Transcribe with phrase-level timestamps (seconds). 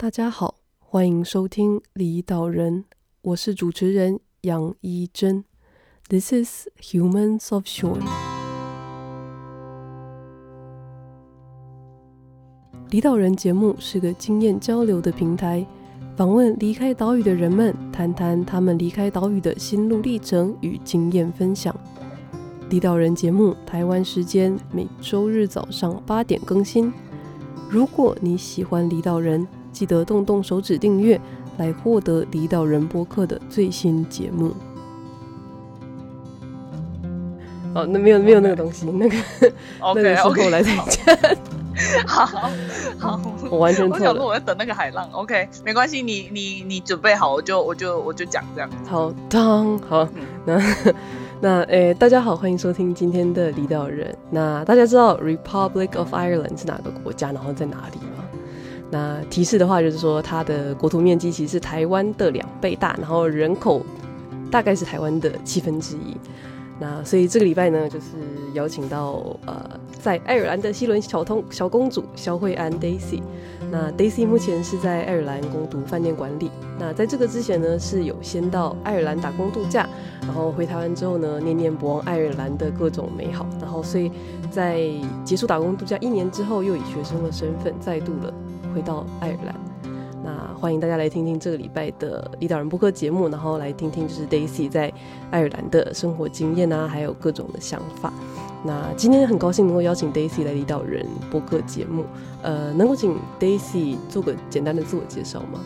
[0.00, 2.84] 大家好，欢迎收听《离岛人》，
[3.20, 5.44] 我是主持人杨一真。
[6.08, 8.00] This is Humans of Shore。
[12.88, 15.66] 离岛人节目是个经验交流的平台，
[16.16, 21.78] 访问离开岛屿的人们，谈谈他们离开岛屿的心路历程与经验分享。
[22.70, 26.90] 离岛人节目，台湾时间每周日早上八点更新。
[27.68, 31.20] 如果你喜欢离岛人，记得动动手指订阅，
[31.58, 34.52] 来获得离岛人播客的最新节目。
[37.72, 39.16] 哦，那没有没有那个东西.那个
[39.94, 41.36] 个时候来再讲。
[42.06, 42.50] 好好，
[42.98, 44.04] 好 我完全错了。
[44.04, 45.08] 我想说我在等那个海浪。
[45.12, 48.68] OK，没关系，你你你准备好，我就我就我就讲这样。
[48.86, 50.60] 好，当好，嗯、那
[51.40, 54.14] 那诶、欸，大家好，欢迎收听今天的离岛人。
[54.30, 58.24] 那大家知道 Republic of Ireland 是哪个国家，然后在哪里吗？
[58.90, 63.82] 那提示的话就是说，它的国土面积其实是台湾的两倍大，然后人口
[64.50, 66.16] 大概是台湾的七分之一。
[66.80, 68.06] 那所以这个礼拜呢，就是
[68.54, 73.20] 邀请到呃，在爱尔兰的西伦小通小公主肖慧安 Daisy。
[73.70, 76.50] 那 Daisy 目前是在爱尔兰攻读饭店管理。
[76.78, 79.86] 那在这个之前呢，是有先到爱尔兰打工度假，
[80.22, 83.46] 然后回台湾之后呢，念念不忘爱尔兰的各种美好。
[83.60, 84.10] 然后所以
[84.50, 84.80] 在
[85.22, 88.32] 结束打工度假一年之后，又以学生的身份再度了
[88.74, 89.54] 回到爱尔兰。
[90.22, 94.92] 那欢迎大家来听听这个礼拜的离岛人播客节目，然后来听听就是 Daisy 在
[95.30, 98.12] 爱尔兰的生活经验啊，还有各种的想法。
[98.62, 102.04] 那今天很高兴能够邀请 Daisy 来离岛人播客节目，
[102.42, 105.60] 呃，能够请 Daisy 做个简单的自我介绍吗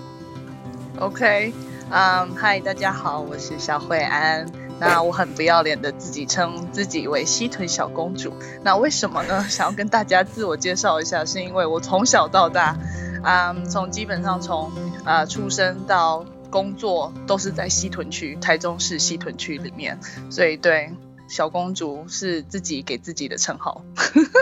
[1.01, 1.53] ？OK，
[1.91, 4.64] 嗯，嗨，大家好，我是小慧安。
[4.85, 8.33] 那我很不要脸的自己称自己为西屯小公主。
[8.63, 9.45] 那为什么呢？
[9.49, 12.77] 想要跟大家自我介绍一下，是因为我从小到大。
[13.27, 14.71] 嗯，从基本上从
[15.07, 19.99] 呃出生到工作都是在西屯区，台中市西屯区里面，
[20.31, 20.93] 所以对
[21.29, 23.83] 小公主是自己给自己的称号。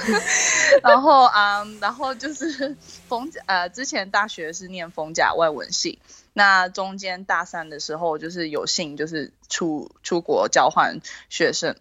[0.83, 2.77] 然后嗯，然后就是
[3.09, 5.99] 冯呃之前大学是念冯甲外文系，
[6.33, 10.99] 那中间大三的时候就是有幸就是出出国交换
[11.29, 11.77] 学生。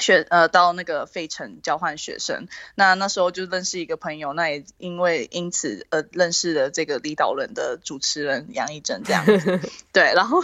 [0.00, 9.60] 学呃到那个费城交换学生，那那时候就认识一个朋友，那也因为因此呃认识了这个李导人的主持人杨一真这样子，
[9.92, 10.40] 对，然后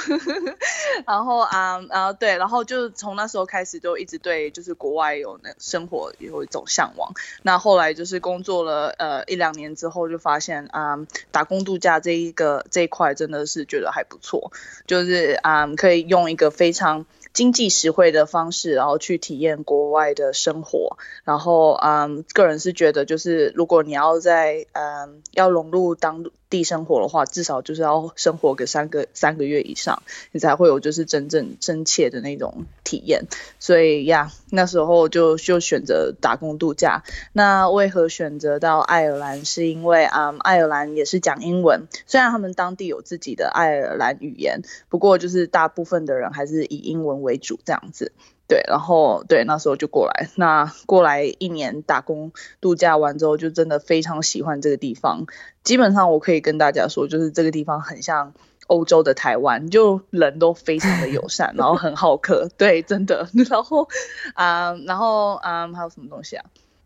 [1.06, 7.12] 然后啊啊对，然后就从那时候开始就一直对就是国外有那生活有一种向往，
[7.42, 10.98] 那后来就是工作了呃一两年之后就发现啊
[11.30, 14.52] 打工度假这一个这一块真的是觉得还不错，
[14.86, 17.06] 就是啊可以用一个非常。
[17.36, 30.02] 经济实惠的方式，然后去体验国外的生活，然后嗯，个人是觉得就是如果你要在嗯要融入当地生活的话，至少就是要生活个三个三个月以上，
[30.32, 33.24] 你才会有就是真正真切的那种体验。
[33.58, 37.02] 所以呀，那时候就就选择打工度假。
[37.32, 39.44] 那为何选择到爱尔兰？
[39.44, 48.12] 是因为啊、嗯，爱尔兰也是讲英文，虽然他们当地有自己的爱尔兰语言，不过就是大部分的人还是以英文为主这样子。
[48.48, 50.28] 对，然后对，那时候就过来。
[50.36, 55.26] 那过来一年打工度假完之后，就真的非常喜欢这个地方。
[55.64, 58.34] 基本上我可以跟大家说，就是这个地方很像
[58.68, 62.48] 欧洲的台湾，就人都非常的友 善，然后很好客。
[62.56, 63.28] 对，真的。
[63.50, 63.88] 然后
[64.34, 66.44] 啊、呃，然后啊、呃，还有什么东西啊？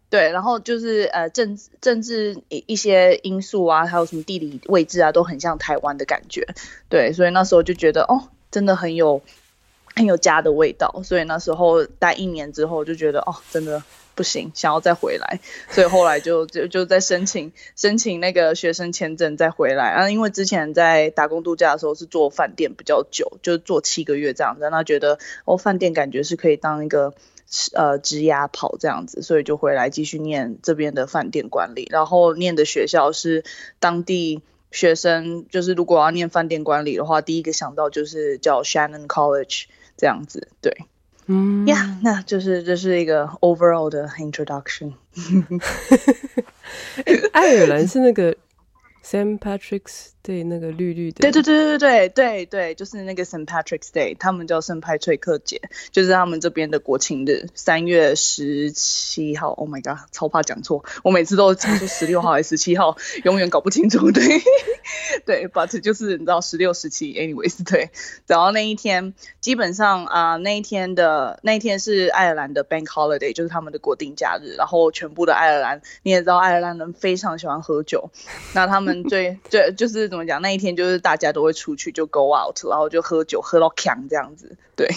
[0.08, 6.46] 对，然后就是呃，政政治一一些因素啊，还有什么地理位置啊，都很像台湾的感觉。
[6.88, 9.20] 对，所以那时候就觉得哦，真的很有。
[9.94, 13.82] 很有家的味道，所以那时候待一年之后就觉得哦，真的
[14.14, 15.40] 不行，想要再回来，
[15.70, 20.10] 所以后来就就就在申请申请那个学生签证再回来啊。
[20.10, 27.12] 因为之前在打工度假的时候是做饭店比较久，就做七个月这样子，那觉得哦，饭店感觉是可以当一个
[27.74, 33.44] 呃职涯跑这样子，所以就回来继续念这边的饭店管理，然后念的学校是
[33.78, 34.42] 当地。
[34.72, 39.64] 学生就是如果要念饭店管理的话，第一个想到就是叫 Shannon College
[40.00, 40.74] 这样子，对，
[41.26, 44.94] 嗯呀，yeah, 那就是这是一个 overall 的 introduction。
[47.32, 48.34] 爱尔兰是那个。
[49.02, 55.58] Saint Patrick's Day 那个绿绿的，对对对对对对对，就是那个 Saint Patrick's Day，他们叫圣派翠克节，
[55.90, 59.52] 就是他们这边的国庆日，三月十七号。
[59.52, 62.94] Oh my god，超怕讲错，我每次都讲出十六号还是十七号，
[63.24, 64.12] 永远搞不清楚。
[64.12, 64.22] 对
[65.26, 67.90] 对，but 就是你知道十六、十七， anyways，对。
[68.26, 74.54] 然后那一天基本上啊、呃，那一天的那一天是爱尔兰的 Bank Holiday，就是他们的国定假日。
[74.56, 78.10] 然后全部的爱尔兰，你也知道爱尔兰人非常喜欢喝酒，
[78.54, 80.42] 那他们 最最就是怎么讲？
[80.42, 84.88] 那一天就是大家都会出去就 go out，然后就喝酒喝到强这样子，对。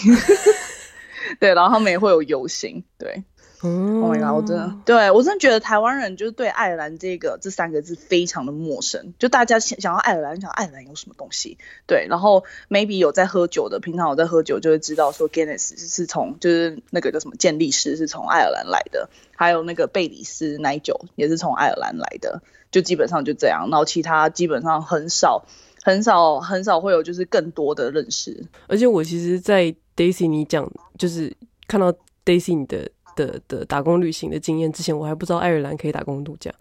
[1.40, 3.24] 对，然后他们也会有游行，对。
[3.66, 4.34] Oh my god！
[4.34, 9.14] 我真的，对，我真的觉得台湾人就是对爱尔兰这个这三个字非常的陌生。
[9.18, 11.56] 就大家想想要爱尔兰，想爱尔兰有什么东西？
[11.86, 23.68] 对，然后 maybe 有在喝酒的，平常有在喝酒就会知道说 Guinness 是从就是那个叫什么健力士是从爱尔兰来的，还有那个贝里斯奶酒也是从爱尔兰来的，就基本上就这样。
[23.70, 25.42] 然后其他基本上很少
[25.82, 28.44] 很少很少会有就是更多的认识。
[28.66, 31.34] 而且我其实，在 Daisy 你讲就是
[31.66, 31.90] 看到
[32.26, 32.90] Daisy 你的。
[33.16, 36.52] 的的打工旅行的经验，之前我还不知道爱尔兰可以打工度假。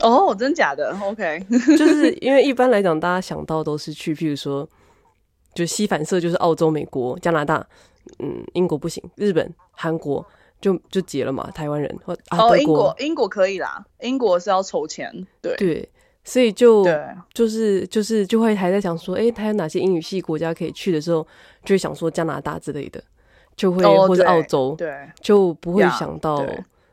[0.00, 1.40] 哦，oh, 真假的？OK，
[1.78, 4.68] 就是因为一般来讲，大家想到都是去，譬如说，
[5.54, 7.64] 就西反射就是澳洲、美国、加拿大，
[8.18, 10.26] 嗯，英国不行，日本、韩国
[10.60, 11.48] 就就结了嘛。
[11.52, 15.88] 台湾人或啊，oh, 英国英国可以啦，英国是要筹钱，对对，
[16.24, 21.24] 所以就对就是就是就会还在想说，哎、欸，他有哪些英语系国家可以去的时候，
[21.64, 23.00] 就会想说加拿大之类的。
[23.56, 26.44] 就会或者澳洲，对，就不会想到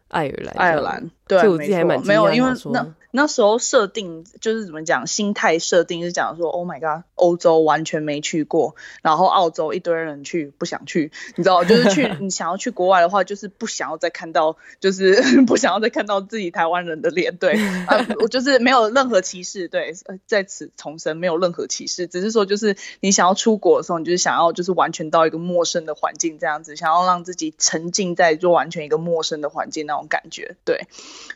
[0.10, 0.54] 爱尔兰。
[0.56, 2.86] 爱尔兰，对，所以我自己还蛮没有，因为那。
[3.12, 17.54] 那时候设定就是怎么讲，心态设定是讲说，Oh my god，欧洲完全没去过，然后澳洲一堆人去不想去，你知道，就是去 你想要去国外的话，就是不想要再看到，就是 不想要再看到自己台湾人的脸，对，
[17.88, 19.94] 啊，我就是没有任何歧视，对，
[20.26, 30.88] 在此重申没有任何歧视，只是说就是你想要出国的时候，你就是想要就是完全到一个陌生的环境这样子，想要让自己沉浸在就完全一个陌生的环境那种感觉，对，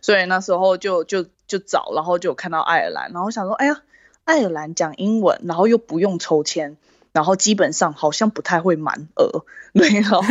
[0.02, 1.26] 所以那时候就就。
[1.52, 3.82] 就找，然后就有看到爱尔兰，然后想说，哎呀，
[4.24, 6.78] 爱尔兰讲英文，然后又不用抽签。
[7.14, 9.44] 然后基本上好像不太会满额，
[9.74, 10.22] 对，然后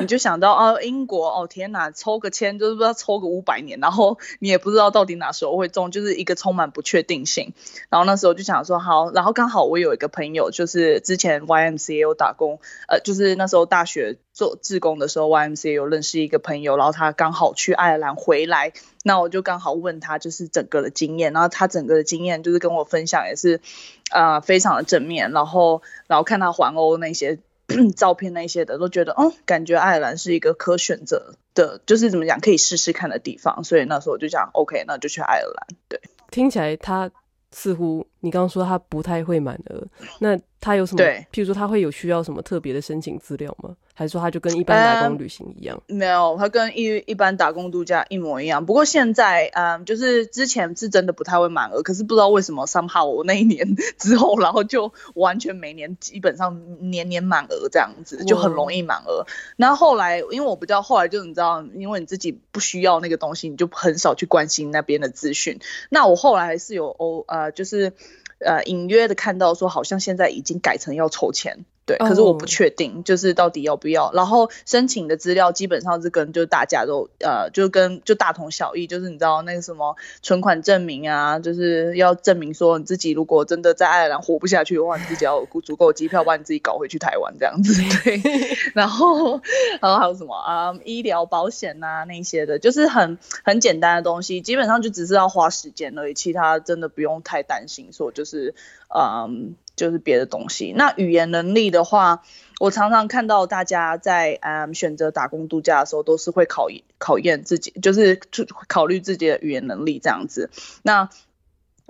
[0.00, 7.52] 你就想到啊，英国 哦，天哪，抽个签就是不知道抽个五百年，然后你也不知道到底哪时候会中，就是一个充满不确定性。
[7.90, 18.72] 然后那时候就想说好，然后刚好我有一个朋友，就是之前 YMCA 有打工，呃，就是那时候大学做志工的时候，YMC 有认识一个朋友，然后他刚好去爱尔兰回来，
[19.04, 23.60] 那我就刚好问他就是整个的经验，然后他整个的经验就是跟我分享也是。
[24.10, 27.38] 啊、非常的正面，然后，然后看他环欧那些
[27.96, 33.64] 照片那些的，都觉得，哦，感觉爱尔兰是一个可选择的，就是怎么讲，可以试试看的地方。
[33.64, 35.66] 所以那时候我就讲，OK，那就去爱尔兰。
[35.88, 35.98] 对，
[36.30, 37.10] 听起来他
[37.52, 39.84] 似乎你刚刚说他不太会满额，
[40.20, 40.98] 那他有什么？
[40.98, 43.76] 对，譬如说他会有需要什么特别的申请资料吗？
[43.94, 45.80] 还是说他就跟一般打工旅行一样？
[45.88, 48.64] 嗯、没有，他跟一一般打工度假一模一样。
[48.64, 59.26] 不过现在，嗯，就是之前是真的不太会满额，可是不知道为什么，somehow 我那一年 之后，然后就完全每年基本上年年满额这样子，就很容易满额。
[59.56, 65.58] 然后后来，因为我比较后来就你知道，因为你自己不需要那个东西，你就很少去关心那边的资讯。
[65.90, 67.92] 那我后来还是有哦，呃，就是
[68.44, 71.64] 呃隐约的看到说，好像现在已经改成要筹钱。
[71.84, 73.04] 对，可是我不确定，oh.
[73.04, 74.12] 就是到底要不要。
[74.12, 87.82] 然后申请的资料基本上是跟就大家都呃，就跟就大同小异，就是你知道那个什么存款证明啊，就是要证明说你自己如果真的在爱尔兰活不下去的话，你自己要有足够的机票把你自己搞回去台湾这样子。
[88.04, 88.22] 对，
[88.74, 89.40] 然后
[89.80, 98.54] 然后还有什么啊、嗯，医疗保险啊那些的，就是很很简单的东西，基本上就只是要花时间而已，其他真的不用太担心说就是
[98.94, 99.56] 嗯。
[99.82, 100.72] 就是别的东西。
[100.76, 102.22] 那语言能力的话，
[102.60, 108.20] 我常常看到大家在嗯选择打工度假的时候，都是会考考验自己，就是
[108.68, 110.50] 考虑自己的语言能力这样子。
[110.84, 111.10] 那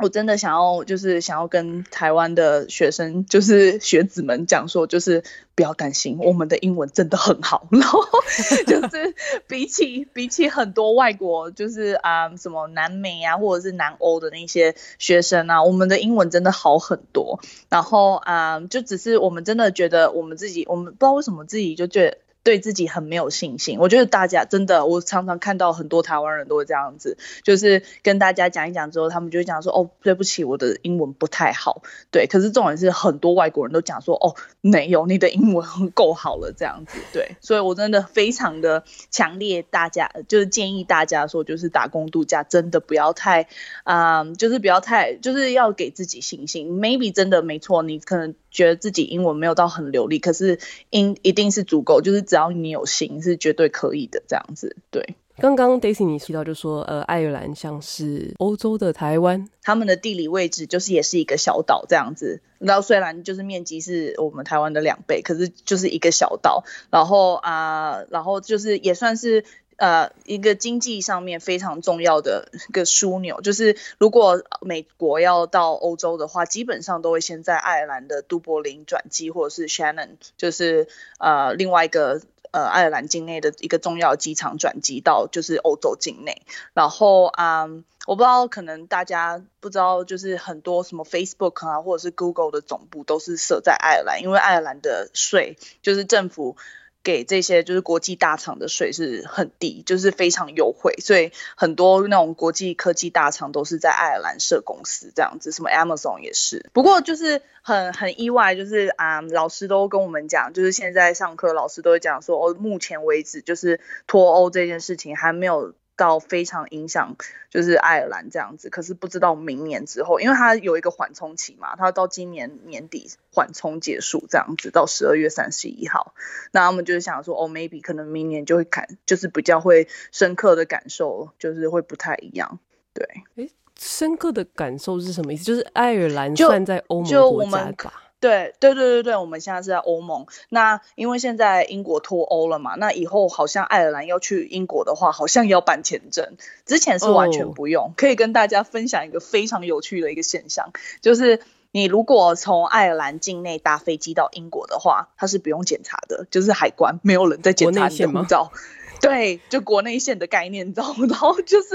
[0.03, 5.23] 我真的想要，就是想要跟台湾的学生，就是学子们讲说，就是
[5.55, 7.69] 不要担心，我们的英文真的很好。
[7.71, 8.01] 然后
[8.67, 9.15] 就是
[9.47, 17.39] 比起比起很多外国，就是啊、嗯、什么南美啊，或者是南欧的那些学生啊，我们的英文真的好很多。
[17.69, 22.19] 然后啊、嗯，就只是我们真的觉得我们自己，我们不知道为什么自己就觉得。
[22.45, 32.27] 对自己很没有信心，我觉得大家真的，我常常看到很多台湾人都会这样子，就是跟大家讲一讲之后，他们就会讲说，哦，对不起，我的英文不太好，对。
[32.27, 37.37] 可是重点是很多外国人都讲说，哦，没有，你的英文够好了，这样子，对。
[37.41, 43.47] 所以我真的非常的强烈，大家就是建议大家说，就是打工度假真的不要太，
[43.85, 46.81] 嗯，就是不要太，就是要给自己信心。
[46.81, 48.35] Maybe 真的没错，你可能。
[48.53, 54.77] 觉得自己英文没有到很流利，可是英一定是足够，就是只要你有心，是绝对可以的这样子。
[54.91, 62.41] 对，刚刚 Daisy 你提到就说，呃，爱尔兰像是欧洲的台湾，他们的地理位置就是也是一个小岛这样子。
[62.59, 66.63] 然后虽然就是面积是我们台湾的两倍，可是就是一个小岛。
[66.91, 69.45] 然后啊、呃，然后就是也算是
[69.77, 73.41] 呃一个经济上面非常重要的一个枢纽。
[73.41, 80.89] 就是如果美国要到欧洲的话，基本上都会先在爱尔兰的都柏林转机，或者是 Shannon，就是
[81.19, 82.21] 呃另外一个。
[82.53, 86.43] 呃，爱尔兰境内的一个重要机场转机到就是欧洲境内，
[86.75, 87.65] 然后啊、
[88.07, 96.59] 我不知道可能大家不知道，就是很多什么 Facebook 啊，或者是 Google 的总部都是设在爱尔兰，因为爱尔兰的税就是政府。
[97.03, 106.71] 给这些就是国际大厂的税是很低，就是非常优惠，所以很多那种国际科技大厂都是在爱尔兰设公司这样子，什么 Amazon 也是。
[106.73, 115.75] 不过就是很很意外，就是啊、老师都跟我们讲，就是现在上课老师都会讲说，哦，目前为止就是脱欧这件事情还没有。
[116.03, 117.17] 到非常影响，
[117.49, 126.15] 就是爱尔兰这样子，可是不知道明年之后，因为它有一个缓冲期嘛，它到今年年底缓冲结束这样子，到十二月三十一号，
[126.51, 132.59] 那他们就是想说，哦，maybe 可能明年就会感，就是比较会深刻的感受，就是会不太一样，
[132.93, 133.07] 对。
[133.37, 135.45] 诶，深刻的感受是什么意思？
[135.45, 138.12] 就是爱尔兰算在欧盟国家吧？
[138.23, 140.27] 对对对对对，我们现在是在欧盟。
[140.49, 146.37] 那因为现在英国脱欧了嘛，那以后好像爱尔兰要去英国的话，好像要办签证。
[146.65, 147.87] 之前是完全不用。
[147.87, 147.93] Oh.
[147.97, 151.41] 可以跟大家分享一个非常有趣的一个现象，就是
[151.73, 158.53] 你如果从爱尔兰境内搭飞机到英国的话，它是不用检查的，就是海关没有人在检查你的护照。
[159.01, 161.07] 对，就国内线的概念，你知道吗？
[161.11, 161.69] 然后就是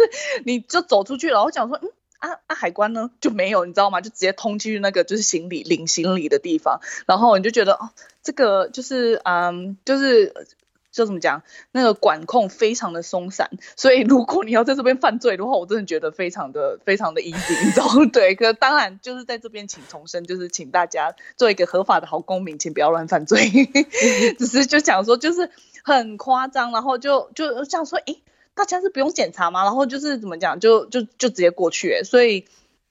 [0.46, 1.90] 你就走出去，然后讲说，嗯。
[2.20, 2.56] 啊啊！
[2.56, 4.02] 海关呢就没有，你知道吗？
[4.02, 7.90] 就直接通去那个就是行李领行李的地方，然后你就觉得哦，
[8.24, 10.48] 这个就是嗯，就是
[10.92, 18.06] 就怎么讲，那个管控非常的松散，所以如果你要在这边犯罪的话，我真的觉得非常的非常的 easy，你知道吗？
[18.12, 23.50] 对，可当然就是在这边请重申，就是请大家做一个合法的好公民，请不要乱犯罪。
[24.40, 25.52] 只是就想说就是
[25.84, 28.22] 很夸张，然后就就这样说，诶。
[28.58, 29.64] 大家是不用检查吗？
[29.64, 32.46] 然后就是怎么讲，就就就直接过去，所以，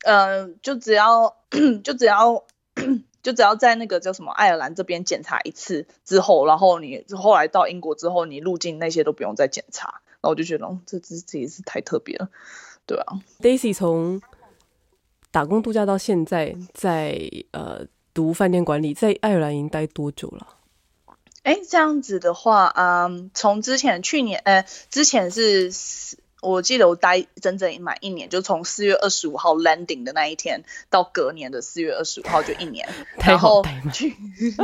[0.05, 1.37] 呃，就只要
[1.83, 2.45] 就只要
[3.23, 10.01] 就只要在那个叫什么爱尔兰这边检查一次之后，然后你后来到英国之后，你入境那些都不用再检查。
[10.21, 12.29] 然后我就觉得，这这这也是太特别了，
[12.87, 13.19] 对啊。
[13.41, 14.23] Daisy 从
[15.33, 17.21] 打工度假到现在在
[17.51, 20.56] 呃读饭店管理，在爱尔兰已经待多久了？
[21.47, 25.71] 哎，这样子的话，嗯，从之前去年，呃，之前是，
[26.43, 32.89] 我记得我待整整满一年，就从四月二十五号 landing 的那一天到隔年的四月二十五号就一年，
[33.25, 34.17] 然后去，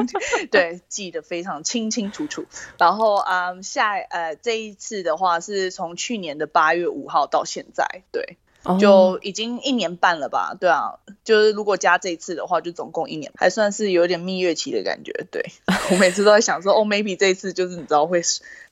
[0.50, 2.46] 对，记得非常清清楚楚。
[2.78, 8.38] 然后，嗯，下，呃，这一次的话是从去年的八月五号到现在，对。
[8.80, 15.26] 就已经一年半了吧，对啊，就是如果加这一次的话，就总共一年，还算是有点蜜月期的感觉。
[15.30, 15.52] 对，
[15.90, 18.22] 我每次都在想说，哦，maybe 这一次就是你知道会。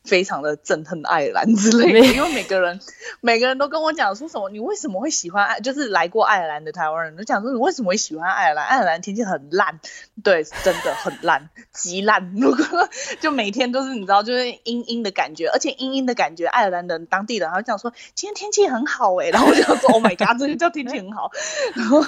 [0.02, 2.80] 非常的憎恨爱尔兰之类的，因为每个人
[3.20, 8.64] 每个人都跟我讲说什么，你为什么会喜欢爱，就是来过爱尔兰的台湾人都讲说，你为什么会喜欢爱尔兰？
[8.64, 9.78] 爱尔兰天气很烂，
[10.24, 12.32] 对，真的很烂， 极烂。
[12.34, 12.88] 如 果
[13.20, 21.30] 就每天都是你知道，就是阴阴的感觉，而且阴阴的感觉，爱尔兰人当地人还会讲说今天天气很好哎，然后我就说 Oh my god，这就叫天气很好。
[21.74, 22.04] 然后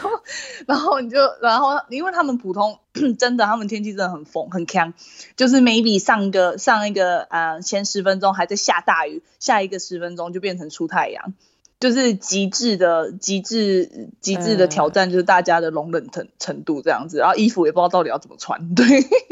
[0.66, 2.78] 然后你就然后因为他们普通。
[3.18, 4.92] 真的，他们天气真的很疯很强，
[5.34, 11.32] 就是 maybe 上个上一个啊、呃、前十分钟还在下大雨，下一个十分钟就变成出太阳，
[11.80, 18.86] 就是极致的极致极致的挑战，就是大家的容忍程程度这样子，然后衣服也不知道到底要怎么穿，对，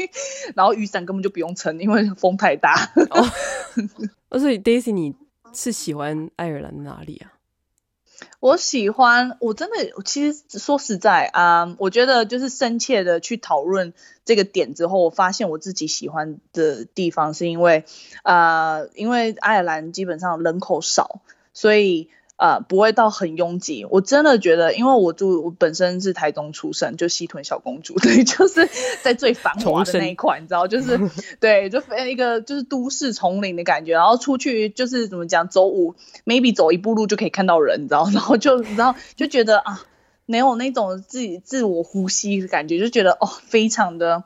[0.55, 2.91] 然后雨伞根本就不用撑，因为风太大。
[3.11, 3.29] 哦，
[4.39, 5.13] 所以 Daisy 你
[5.53, 7.29] 是喜欢爱尔兰哪里啊？
[8.41, 13.93] 我喜欢，我真的其实说实在啊、我觉得就是深切的去讨论
[14.25, 17.85] 这个点之后，我发现我自己喜欢的地方是因为，
[18.23, 21.21] 呃，因为爱尔兰基本上人口少，
[21.53, 22.09] 所以。
[22.41, 23.85] 呃，不会到很拥挤。
[23.87, 28.67] 我真的觉得，因为我住，我本身是台中出生，就西屯小公主， 对，就是
[29.03, 30.99] 在最繁华的那一块，你知道，就是
[31.39, 31.79] 对，就
[32.09, 33.93] 一个就是都市丛林的感觉。
[33.93, 35.93] 然后出去就是怎么讲，走五
[36.25, 39.83] ，maybe 走一步路就可以看到人，你知道， 然后就你知道就觉得啊，
[40.25, 44.23] 没有那种自己自我呼吸的感觉，就觉得哦，非常的。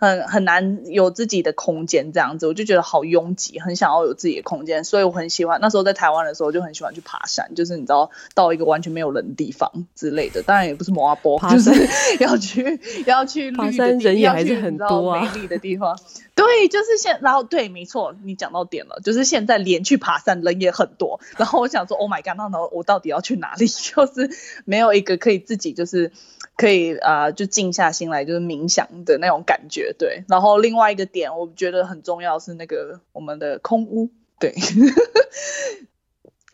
[0.00, 11.70] 很很难有自己的空间这样子，我就觉得好拥挤，很想要有自己的空间，所以我很喜欢那时候在台湾的时候就很喜欢去爬山，就是你知道到一个完全没有人的地方之类的，当然也不是摩阿波，就是
[12.22, 15.98] 要去要去绿的人也，还是很多啊，美丽的地方。
[16.36, 23.66] 对，就是现，然后对，没错，你讲到点了，就是现在连去爬山人也很多，然后我想说，Oh my god，那我到底要去哪里？
[23.66, 24.30] 就是
[24.64, 26.12] 没有一个可以自己就是
[26.58, 30.24] 可以啊、就静下心来就是冥想的那种感觉，对。
[30.28, 34.10] 然后另外一个点，我觉得很重要是那个我们的空屋，
[34.40, 34.52] 对。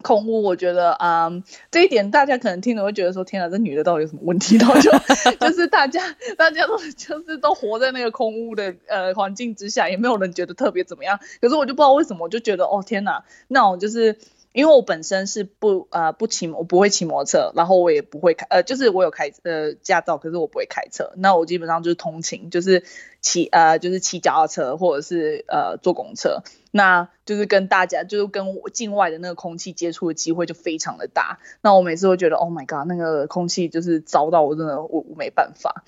[0.02, 1.30] 空屋，我觉得啊、
[1.70, 4.58] 这一点大家可能听了会觉得说，天啊，这女的到底有什么问题？
[4.58, 4.90] 然后就
[5.40, 11.18] 就是大家大家都就是都活在那个空屋的呃环境之下，也没有人觉得特别怎么样。
[11.40, 14.18] 可是我就不知道为什么，我就觉得哦天哪，那种就是。
[14.54, 21.12] 因为我本身是不呃不骑，我不会骑摩托车，然后我也不会开，呃，就是我有开呃驾照，可是我不会开车。
[21.16, 22.84] 那我基本上就是通勤，就是
[23.20, 31.40] 骑呃就是骑脚踏车或者是呃坐公车，那就是跟大家就是跟境外的那个空气接触的机会就非常的大。
[31.60, 35.82] 那我每次都觉得，Oh my god，那个空气就是糟到我真的我我没办法，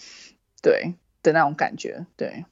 [0.61, 2.44] 对的那种感觉，对。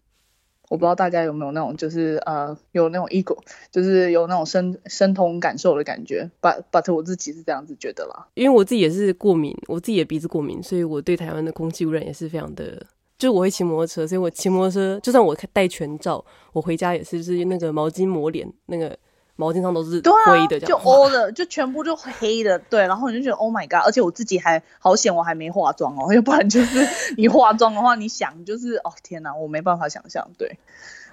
[0.68, 3.37] 我不知道大家有没有那种，就是呃，有那种 ego，
[3.71, 6.30] 就是有那种深深同感受的感觉。
[6.40, 12.87] But but 我自己是这样子觉得啦，因为我自己也是过敏，我自己的鼻子过敏，所以我对台湾的空气污染也是非常的。
[13.16, 18.97] 就我会骑摩托车，所以我骑摩托车，就算我戴全罩，我回家也是就是那个毛巾抹脸那个。
[19.37, 22.83] 毛巾上都是灰的，就 all 的，就全部就黑的， 对。
[22.83, 26.87] 然后你就觉得 Oh my God，而且我自己还好险，我还没化妆哦， 要不然就是
[27.19, 30.59] 你化妆的话，你想就是哦天哪，我没办法想象，对，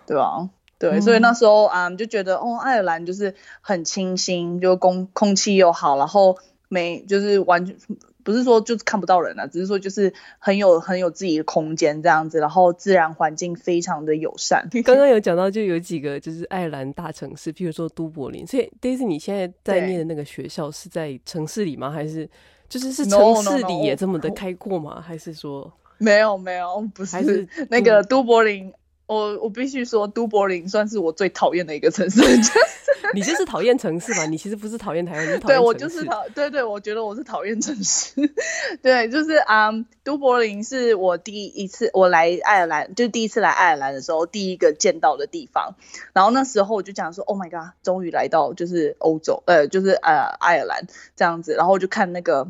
[0.06, 0.50] 对吧？
[0.78, 6.38] 对，嗯、所以那时候啊、嗯，就觉得哦，爱尔兰就是很清新，就空空气又好，然后
[6.70, 7.76] 没就是完全。
[8.24, 14.68] 不是说就是看不到人啊，只是说就是很有很有自己的空间这样子，然后自然环境非常的友善。
[14.84, 18.46] 刚刚有讲到就有几个就是爱尔兰大城市，譬如说都柏林。
[18.46, 21.92] 所以 Daisy 你现在在念的那个学校是在城市里吗？
[21.92, 22.30] 还是
[22.70, 25.02] 就是是城市里也这么的开阔吗？No, no, no.
[25.02, 28.74] 还是说 没有没有不是，还是那个都柏林？
[29.08, 32.22] 我我必须说都柏林算是我最讨厌的一个城市。
[33.16, 34.26] 你就是讨厌城市嘛？
[34.26, 35.58] 你其实不是讨厌台湾，你讨厌。
[35.58, 38.14] 对，我就是讨，对对，我觉得我是讨厌城市。
[38.82, 39.72] 对，就是啊，
[40.04, 45.76] 都柏林是我第一次我来爱尔兰，就第一次来爱尔兰的时候，第一个见到的地方。
[46.14, 51.54] 然后那时候我就讲说，Oh my god，终于来到就是欧洲，呃，就是呃爱尔兰这样子。
[51.56, 52.48] 然后我就看那个。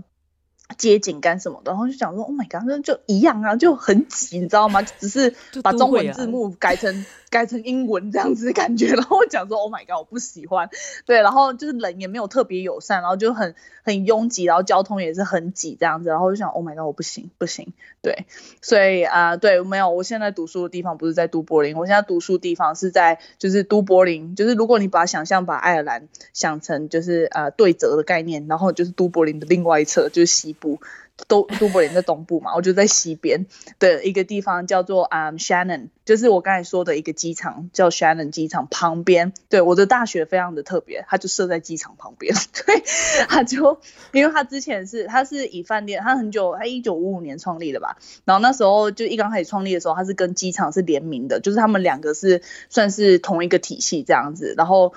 [0.77, 4.81] 街景干什么的，然后就想说，Oh my god，那就一样啊，就很挤，你知道吗？
[4.81, 10.69] 只是把中文字幕改成改成英文这样子的感觉，然后我讲说，Oh my god，我不喜欢。
[11.05, 17.73] 对，然后就是人也没有特别友善，然后就很很拥挤，然后交通也是很挤这样子，然后我就想，Oh my god，我不行不行。
[18.01, 18.25] 对，
[18.61, 30.55] 所以啊、呃，对，没有，我现在读书的地方不是在都柏林，我现在读书的地方是在就是都柏林，就是如果你把想象把爱尔兰想成就是呃对折的概念，然后就是都柏林的另外一侧就是西。
[30.61, 30.79] 部
[31.27, 33.45] 都都柏林在东部嘛，我就在西边
[33.79, 39.33] 的一个地方叫做啊、Shannon，就是我刚才说的一个机场叫 Shannon 机场旁边。
[39.49, 42.33] 对，我的大学非常的特别，它就设在机场旁边。
[42.65, 42.83] 对，
[43.27, 43.79] 它就
[44.13, 47.97] 因为它之前是它是以饭店，它很久，它一九五五年创立的吧。
[48.23, 54.55] 然后那时候就一刚开始创立的时候，它是跟机场是联名的，就是他们两个是算是同一个体系这样子。
[54.57, 54.93] 然后。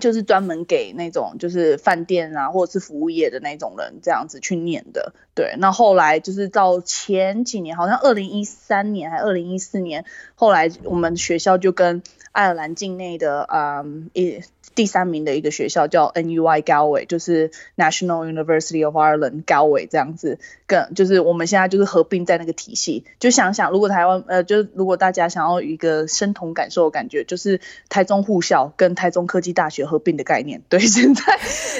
[0.00, 5.54] 就是专门给那种就是饭店啊，或者是服务业的那种人这样子去念的，对。
[5.58, 14.42] 那后来就是到前几年，好像二零一三年还二零一四年，后来我们学校就跟爱尔兰境内的嗯一。
[14.74, 23.04] 第三名的一个学校叫 NUI Galway，就是 National University of Ireland Galway 这样子，跟就是我们现在就是合并在那个体系。
[23.18, 30.62] 就想想，如果台湾呃，就如果大家想要一个身同感受的感觉，就是台中护校跟台中科技大学合并的概念。
[30.68, 31.38] 对， 现在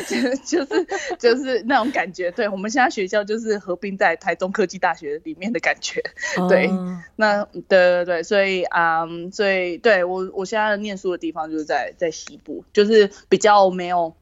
[0.09, 0.87] 就就是
[1.19, 2.31] 就是那种感觉。
[2.33, 6.03] 对，我们现在学校就是合并在台中科技大学里面的感觉。
[6.49, 12.65] 对，哦、那对对对，所以嗯，所以对我我现在念书的地方就是在在西部。
[12.73, 12.90] 就是
[13.29, 14.15] 比较没有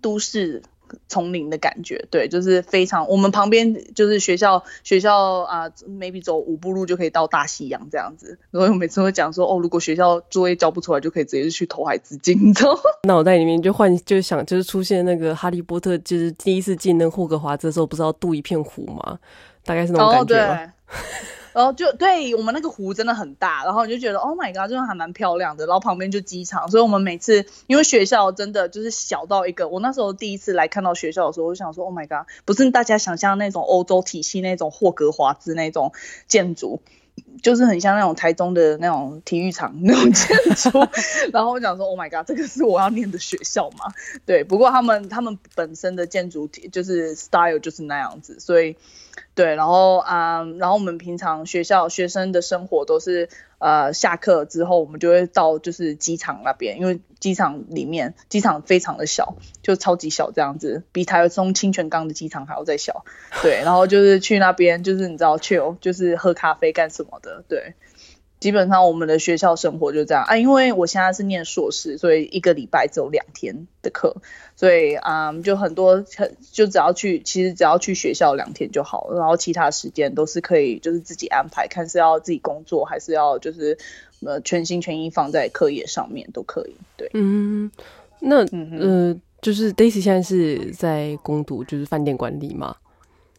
[0.00, 0.62] 都市
[1.08, 8.38] 丛林的感觉，对，就是非常我们旁边就是学校学校啊，maybe 走五步路就可以到大西洋这样子。
[8.52, 12.80] 所以我每次会讲说，哦，如果学校作业交不出来，就可以直接去投海自尽，你知道吗？
[13.08, 19.18] 脑袋里面就幻就想就是出现那个哈利波特，就是第一次进那霍格华兹的时候，不是要渡一片湖吗？
[19.64, 20.36] 大概是那种感觉。
[20.36, 20.70] 哦，对。
[21.54, 25.66] 然后就对我们那个湖真的很大，然后你就觉得 Oh my god，真的还蛮漂亮的。
[25.66, 35.92] 然后旁边就机场，所以我们每次因为学校真的就是小到一个，我那时候第一次来看到学校的时候，我就想说 Oh my god，不是大家想象那种欧洲体系那种霍格华兹那种
[36.26, 36.82] 建筑。
[37.42, 40.70] 就是很像那种台中的那种体育场那种建筑，
[41.32, 43.92] 然后我讲说，Oh my god，这个是我要念的学校嘛？
[44.26, 48.76] 对，不过他们他们本身的建筑体就是 style 就是那样子，所以。
[49.34, 63.04] 对，然后啊、嗯，然后我们平常学校学生的生活都是，呃，下课之后我们就会到就是机场那边，因为机场里面机场非常的小，就超级小这样子，比台中清泉岗的机场还要再小。
[63.42, 67.74] 对，然后就是去那边，就是你知道去哦，就是喝咖啡干什么的，对。
[68.44, 74.14] 基本上我们的学校生活就这样啊，因为我现在是念硕士，所以一个礼拜只有两天的课，
[74.54, 83.78] 所以啊、嗯，就很多很就只要去，其实只要去学校两天就好了，然后其他时间都是可以就是自己安排，看是要自己工作还是要就是
[84.26, 86.76] 呃全心全意放在课业上面都可以。
[86.98, 87.70] 对，嗯，
[88.20, 92.76] 那嗯呃，就是 Daisy 现在是在攻读就是饭店管理嘛？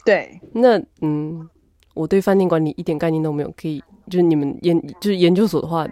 [0.03, 1.47] 对，那嗯，
[1.95, 3.83] 我对饭店管理一点概念都没有，可以。
[4.07, 5.87] 就是你们研就是研究所的话，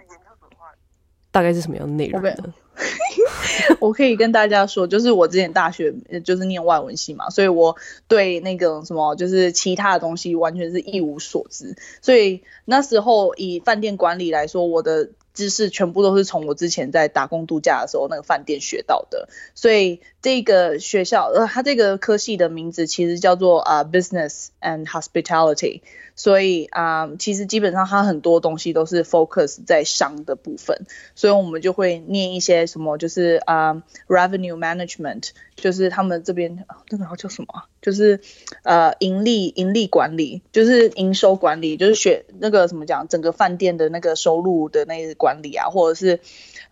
[1.32, 2.22] 大概是什么样的内容？
[3.80, 5.92] 我可以跟大家说，就是我之前大学
[6.24, 11.76] 就是念外文系嘛，所以我对那个什么就是其他的东西完全是一无所知。
[12.00, 19.28] 所以那时候以饭店管理来说，我的知识全部都是从我之前在打工度假的时候那个饭店学到的。
[19.54, 25.82] 所以这个学校呃，它这个科系的名字其实叫做啊、Business and Hospitality。
[26.16, 38.20] 所以啊、其实基本上它很多东西都是 focus 在商的部分，所以我们就会念一些什么，就是啊、revenue management，就是他们这边那个叫什么，就是
[38.62, 46.20] 呃盈利盈利管理，就是营收管理，就是学那个什么讲整个饭店的那个收入的那个管理啊，或者是。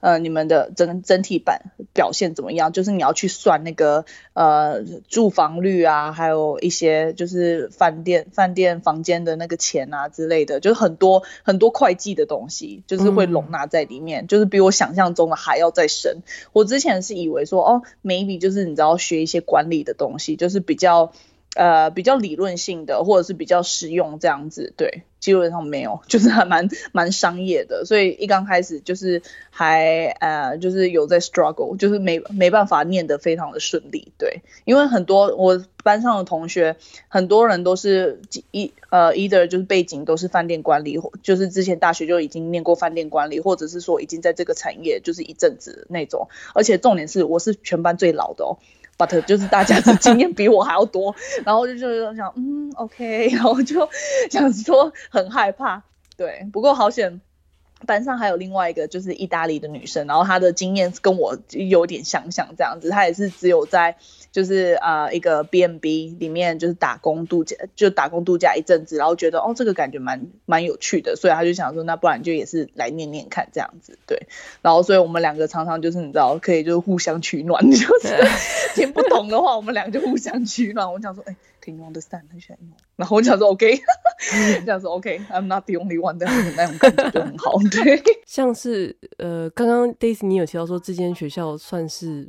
[0.00, 2.72] 呃，你们的整整体版表现怎么样？
[2.72, 16.23] 就是你要去算那个呃住房率啊，还有一些就是饭店饭店房间的那个钱啊之类的，就是很多很多会计的东西，就是会容纳在里面，嗯、就是比我想象中的还要再深。
[16.53, 21.12] 我之前是以为说哦，maybe 就是你知道学一些管理的东西，就是比较
[21.57, 25.03] 呃比较理论性的，或者是比较实用这样子，对。
[25.23, 36.75] 基本上没有， 就是还蛮蛮商业的，所以一刚开始就是还呃就是有在 struggle，就是没没办法念得非常的顺利，对，因为很多我班上的同学，
[37.07, 48.59] 很多人都是一呃 either 就是背景都是饭店管理，就是之前大学就已经念过饭店管理，或者是说已经在这个产业就是一阵子那种，而且重点是我是全班最老的哦。
[49.07, 53.88] But 就是大家的 经验比我还要多，然后就就想，嗯，OK，然后就
[54.31, 55.83] 想说很害怕，
[56.17, 57.21] 对，不过好险。
[57.87, 63.97] 班上还有另外一个就是意大利的女生，然后她的经验跟我有点相像这样子，她也是只有在
[64.31, 74.27] 就是啊、呃、一个 B&B 里面就是打工度假，就打工度假一阵子，然后觉得哦这个感觉蛮蛮有趣的，所以她就想说那不然就也是来念念看这样子，对，
[74.62, 78.16] 然后所以我们两个常常就是你知道可以就是互相取暖，就是
[78.75, 81.37] 听不懂的话我们两个就互相取暖，我想说哎。
[81.64, 82.22] Can you understand？
[82.31, 83.81] 很喜欢用，然后我想说 OK，
[84.64, 87.53] 这样说 OK，I'm not the only one，这样子那种感觉就很好。
[87.70, 92.29] 对， 像是呃，刚刚 Daisy 你有提到说这间学校算是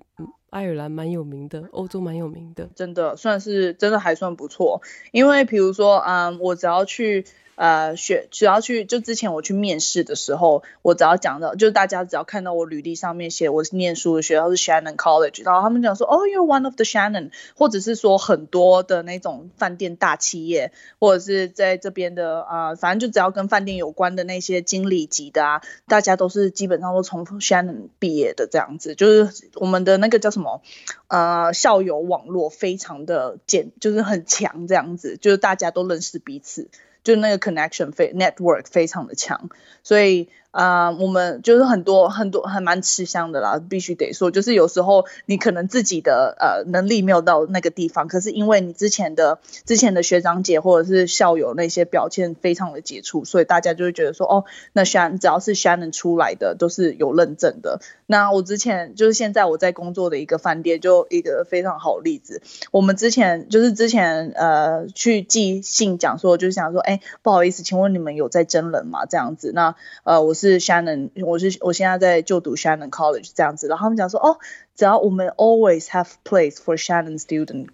[0.51, 4.81] 爱尔兰蛮有名的，欧洲蛮有名的，真的算是真的还算不错。
[5.11, 7.25] 因为比如说，嗯，我只要去。
[7.55, 30.61] 呃，学只要去就之前我去面试的时候，我只要讲到，就是大家只要看到我履历上面写我是念书的学校是 Shannon College，然后他们讲说，哦，you're one of the Shannon，或者是说很多的那种饭店大企业，或者是在这边的啊、反正就只要跟饭店有关的那些经理级的啊，大家都是基本上都从 Shannon 毕业的这样子，就是我们的那个叫什么
[31.07, 36.69] 呃校友网络非常的简，就是很强这样子，就是大家都认识彼此。
[37.04, 39.48] 就那个 connection 非 network 非常的强，
[39.82, 40.28] 所以。
[40.53, 57.79] 啊、我们就是很多很多还蛮吃香的啦，必须得说，就是有时候你可能自己的呃能力没有到那个地方，可是因为你之前的之前的学长姐或者是校友那些表现非常的杰出，所以大家就会觉得说，哦，那虽然只要是 Shannon 出来的都是有认证的。
[58.05, 62.43] 那我之前就是现在我在工作的一个饭店，就一个非常好例子。
[62.69, 69.07] 我们之前就是之前呃去寄信讲说，就是想说，哎，不好意思，请问你们有在真人吗？
[69.07, 70.42] 这样子，那呃我是。
[70.49, 74.37] 是 Shannon，我是我现在在就读 Shannon College 这样子，然后他们讲说哦，
[74.75, 77.67] 只要我们 always have place for Shannon student，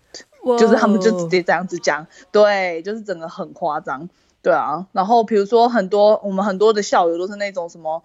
[0.59, 4.09] 就是他们就直接这样子讲，对，就是整个很夸张，
[4.41, 8.03] 对啊，然后比如说很多我们很多的校友都是那种什么。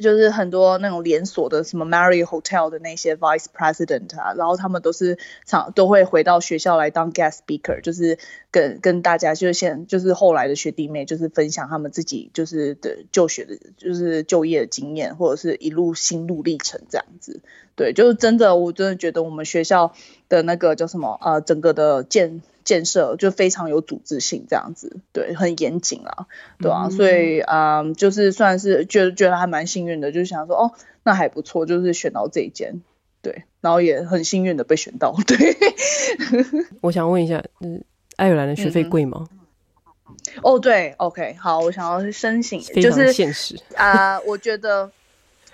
[0.00, 8.18] 就是很多那种连锁的什么 marry Hotel 的那些 Vice President 啊，然后他们都是常都会回到学校来当 Guest Speaker，就是
[8.52, 17.40] 跟跟大家就是现就是后来的学弟妹就是分享他们自己就是的就学的，就是就业的经验或者是一路心路历程这样子。
[17.74, 19.94] 对，就是真的，我真的觉得我们学校
[20.28, 26.26] 的那个叫什么呃，整个的建建设就非常有组织性，这样子，对，很严谨啊，
[26.58, 30.72] 对啊，嗯、所以啊、呃，就是算是觉得觉得还蛮幸运的，就想说哦，
[31.02, 32.82] 那还不错，就是选到这一间，
[33.22, 35.56] 对，然后也很幸运的被选到，对。
[36.82, 37.82] 我想问一下，嗯，
[38.16, 39.28] 爱尔兰的学费贵吗？
[39.30, 44.90] 嗯、哦，对，OK，好，我想要申请，就是现实啊、呃，我觉得。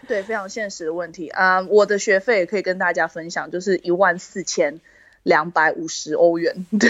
[0.07, 4.81] 对，非常现实的问题啊！Uh, 我的学费也可以跟大家分享，就是一万四千
[5.29, 6.67] 两百五十欧元。
[6.81, 6.89] 对，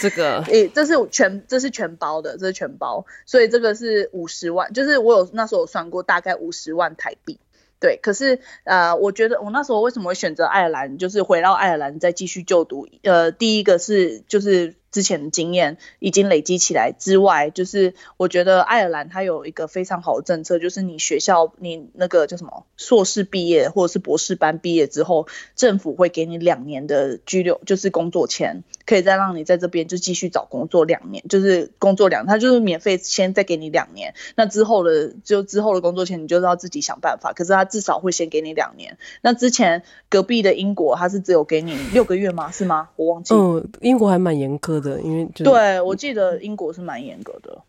[0.00, 7.38] 这个， 诶，这是全，这是全包的，这是全包，所以这个是五十万，就是我有那时候有算过，大概五十万台币。
[7.78, 12.88] 对，可是呃，我觉得我那时候为什么会选择爱尔兰，就是回到爱尔兰再继续就读？
[13.02, 14.74] 呃，第一个是就是。
[14.92, 25.26] 之前的经验已经累积起来之外，就是我觉得爱尔兰它有一个非常好的政策，就是你学校你那个叫什么硕士毕业或者是博士班毕业之后，
[25.56, 38.98] 政府会给你两年的居留，就是工作签，可以再让你在这边就继续找工作两年，就是工作两，他就是免费先再给你两年，那之后的就之后的工作签你就是要自己想办法，可是他至少会先给你两年。
[39.22, 42.50] 那之前隔壁的英国他是只有给你六个月吗？
[42.50, 42.90] 是吗？
[42.96, 43.34] 我忘记。
[43.34, 44.81] 嗯，英国还蛮严苛。
[44.82, 47.62] 的，因为对，我记得英国是蛮严格的，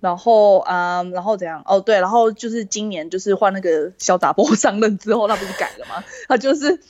[0.00, 1.62] 然后啊、嗯，然后怎样？
[1.66, 6.02] 哦，对，然后就是今年就是换那个小杂波上任之后，他不是改了吗？
[6.28, 6.80] 他就是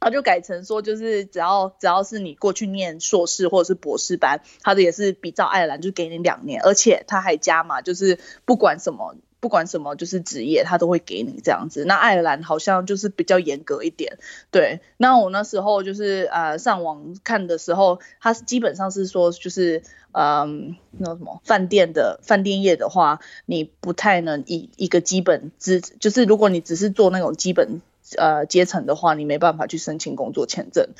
[0.00, 9.14] 他就改成说，就是只要只要是你过去念硕士或者是博士班，他的也是比照爱尔兰就给你两年，而且他还加嘛，就是不管什么。
[9.42, 11.84] 不管什么，就是职业，他都会给你这样子。
[11.84, 14.18] 那爱尔兰好像就是比较严格一点，
[14.52, 14.80] 对。
[14.98, 27.82] 那我那时候就是呃上网看的时候，他基本上是说就是嗯那什么饭店的饭店业的话，你不太能以一个基本资，就是如果你只是做那种基本
[28.16, 30.90] 呃阶层的话，你没办法去申请工作签证。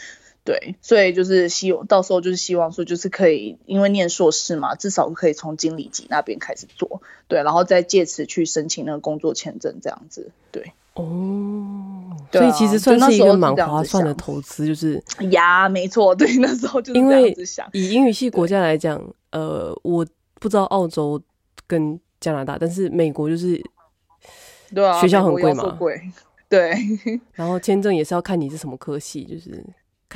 [0.44, 10.72] 对，所以就是希望到时候就是希望说，就是可以因为念硕士嘛，至少可以从经理级那边开始做，对，然后再借此去申请那个工作签证这样子，对。
[10.94, 17.66] 哦，所以其实算是一个蛮划算的投资，就是呀，没错，对，那时候就是这样子想。
[17.72, 21.18] 以英语系国家来讲，呃，我不知道澳洲
[21.66, 23.58] 跟加拿大，但是美国就是，
[24.74, 25.98] 对啊，学校很贵嘛，贵，
[26.50, 26.74] 对，
[27.32, 29.64] 然后签证也是要看你是什么科系，就是。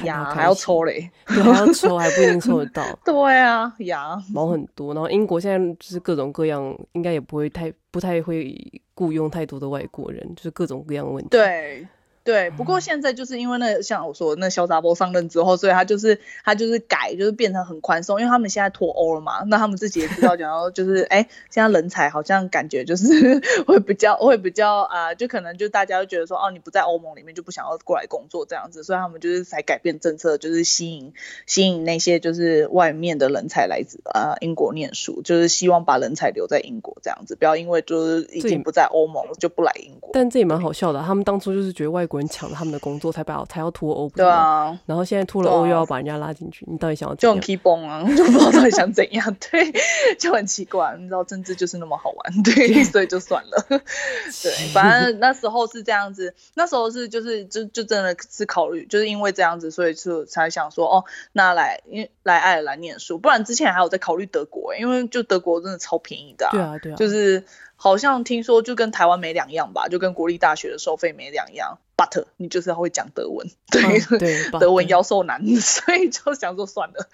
[0.04, 2.84] 呀，还要抽嘞， 对，还要抽，还不一定抽得到。
[3.04, 4.92] 对啊，呀，毛很多。
[4.92, 8.54] 然后英国现在就是各种各样，应该也不会太不太会
[8.94, 11.28] 雇佣太多的外国人，就是各种各样的问题。
[11.30, 11.86] 对。
[12.26, 31.12] 对，不过现在就是因为那像我说那潇洒波上任之后，所以他就是他就是改，就是变成很宽松，因为他们现在脱欧了嘛，那他们自己也知道，讲到就是哎，现在人才好像感觉就是 会比较会比较啊、呃，就可能就大家都觉得说哦，你不在欧盟里面就不想要过来工作这样子，所以他们就是才改变政策，就是吸引
[31.46, 40.10] 吸引那些就是外面的人才来自啊、呃、英国念书，就是希望把人才留在英国这样子，不要因为就是已经不在欧盟就不来英国。
[40.12, 42.15] 但这也蛮好笑的，他们当初就是觉得外国。
[42.16, 44.78] 人抢了他们的工作，才把才要脱欧，对啊。
[44.86, 48.02] 然后现在脱了欧，又要把人家拉进去，你到底想要就很 keep on 啊？
[48.16, 49.72] 就不知道到底想怎样，对，
[50.18, 50.96] 就很奇怪。
[50.98, 53.66] 你知道政治就是那么好玩，对，所以就算了。
[53.68, 61.80] 对，反正那时候是这样子，那时候是就是就就真的是考虑，就是因为这样子，所以就才想说哦，那来
[62.22, 67.44] 来爱尔兰念书，不然之前还有在考虑德国，因为就德国真的超便宜的，对啊，对啊，就是。
[67.76, 71.78] 好像听说就跟台湾没两样吧，就跟国立大学的收费没两样。
[71.96, 77.08] But 你就是要会讲德文，对、 德文妖兽难， 所以就想说算了。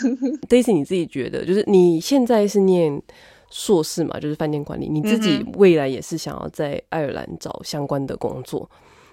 [0.48, 3.02] Daisy，你自己觉得，就是你现在是念
[3.50, 8.70] 硕士嘛，就是饭店管理，你自己未来也是想要在爱尔兰找相关的工作。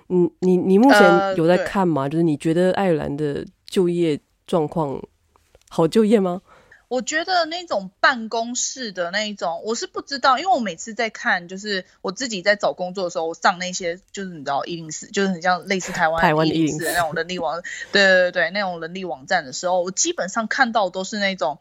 [0.07, 2.03] 嗯，你你目前有在看吗？
[2.03, 5.01] 呃、就是你觉得爱尔兰的就业状况
[5.67, 6.41] 好就业吗？
[6.89, 21.59] 我觉得那种办公室的那一种，我是不知道，因为我每次在看，就是我自己在找工作的时候，我上那些就是你知道104，就是很像类似台湾104的那种人力网，对对对，那种人力网站的时候，我基本上看到都是那种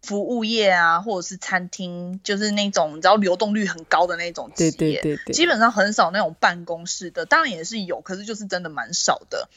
[0.00, 9.48] 服务业啊，或者是餐厅，就是那种你知道流动率很高的那种企业，对对对对，基本上很少那种办公室的，当然也是有，可是就是真的蛮少的。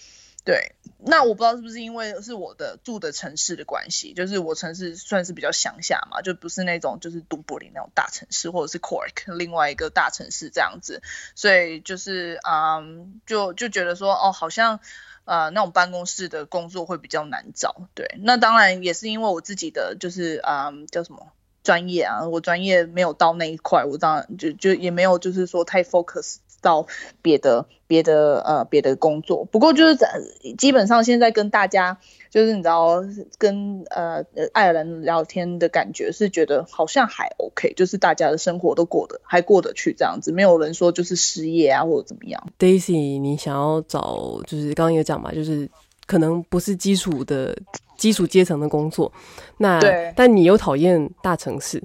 [0.45, 0.71] 对。
[1.08, 11.03] 那我不知道是不是因为是我的住的城市的关系，就是我城市算是比较乡下嘛，就不是那种就是都柏林那种大城市，或者是 Cork 另外一个大城市这样子，
[11.36, 14.79] 所以就是嗯，就就觉得说哦，好像
[15.25, 17.88] 呃那种办公室的工作会比较难找。
[17.93, 21.27] 对，那当然也是因为我自己的就是嗯叫什么
[21.62, 26.38] 专业啊，我专业没有到那一块，我当然就就也没有就是说太 focus。
[26.65, 26.88] 到
[27.21, 30.19] 别的别的呃别的工作，不过就是在
[30.58, 31.99] 基本上现在跟大家
[32.32, 33.04] 就是你知道
[33.38, 42.43] 跟呃爱尔兰聊天的感觉是觉得好像还 OK，就是大家的生活都过得还过得去这样子，没有人说就是失业啊或者怎么样。
[42.58, 45.69] Daisy，你想要找就是刚刚有讲嘛，就是
[46.08, 47.56] 可能不是基础的
[47.95, 49.13] 基础阶层的工作，
[49.60, 49.80] 那
[50.15, 51.84] 但你又讨厌大城市。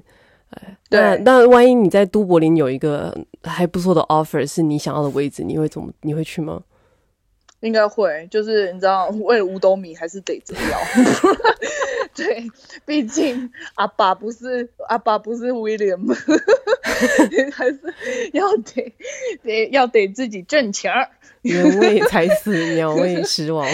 [0.89, 5.91] 对那那万一你在都柏林有一个还不错的 offer，是你想要的位置，你会怎么？
[6.01, 6.61] 你会去吗？
[7.61, 10.79] 应该会，就是你知道，为了五斗米还是得这样。
[12.13, 12.45] 对，
[12.85, 16.05] 毕竟阿爸不是阿爸不是 William，
[17.51, 17.79] 还是
[18.33, 18.93] 要得
[19.43, 21.09] 得要得自己挣钱儿。
[21.41, 23.67] 人为财死，鸟为食亡。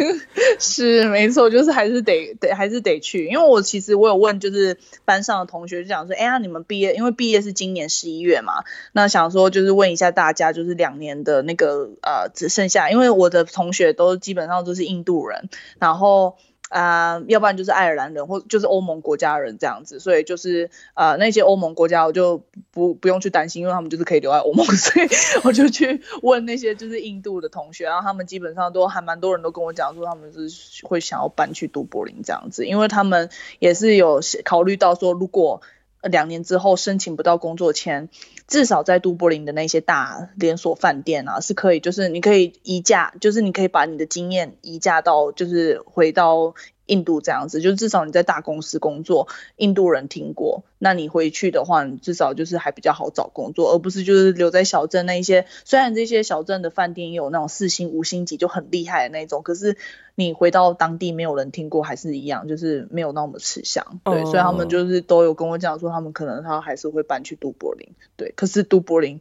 [0.60, 3.26] 是没错，就是还是得得还是得去。
[3.26, 16.36] 因为我其实我有问，就是班上的同学就讲说，哎呀，你们毕业，因为毕业是今年十一月嘛，那想说就是问一下大家，就是两年的那个呃只剩下，因为我的同学都基本上都是印度人，然后。
[16.68, 25.08] 啊、要不然就是爱尔兰人，或就是欧盟国家人这样子，所以就是呃那些欧盟国家我就不不用去担心，因为他们就是可以留在欧盟， 所以
[25.44, 30.48] 我就去问那些就是印度的同学，然后他们基本上都还蛮多人都跟我讲说他们是
[30.84, 35.62] 会想要搬去都柏林这样子，因为他们也是有考虑到说如果。
[36.08, 38.08] 两年之后申请不到工作签，
[38.46, 46.54] 至少在都柏林的那些大连锁饭店啊，是可以，就是你可以移驾，就是你可以把你的经验移驾到，就是回到。
[46.86, 55.46] 印度这样子，就至少你在大公司工作，印度人听过，那你回去的话，你至少就是还比较好找工作，而不是就是留在小镇那一些。
[55.64, 59.76] 虽然这些小镇的饭店也有那种四星、五星级就很厉害的那种，可是
[60.14, 64.00] 你回到当地没有人听过，还是一样，就是没有那么吃香。
[64.04, 67.88] 对，所以他们就是都有跟我讲说，他们可能他还是会搬去都柏林。
[68.16, 69.20] 对，可是都柏林，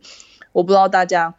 [0.52, 1.36] 我不知道大家。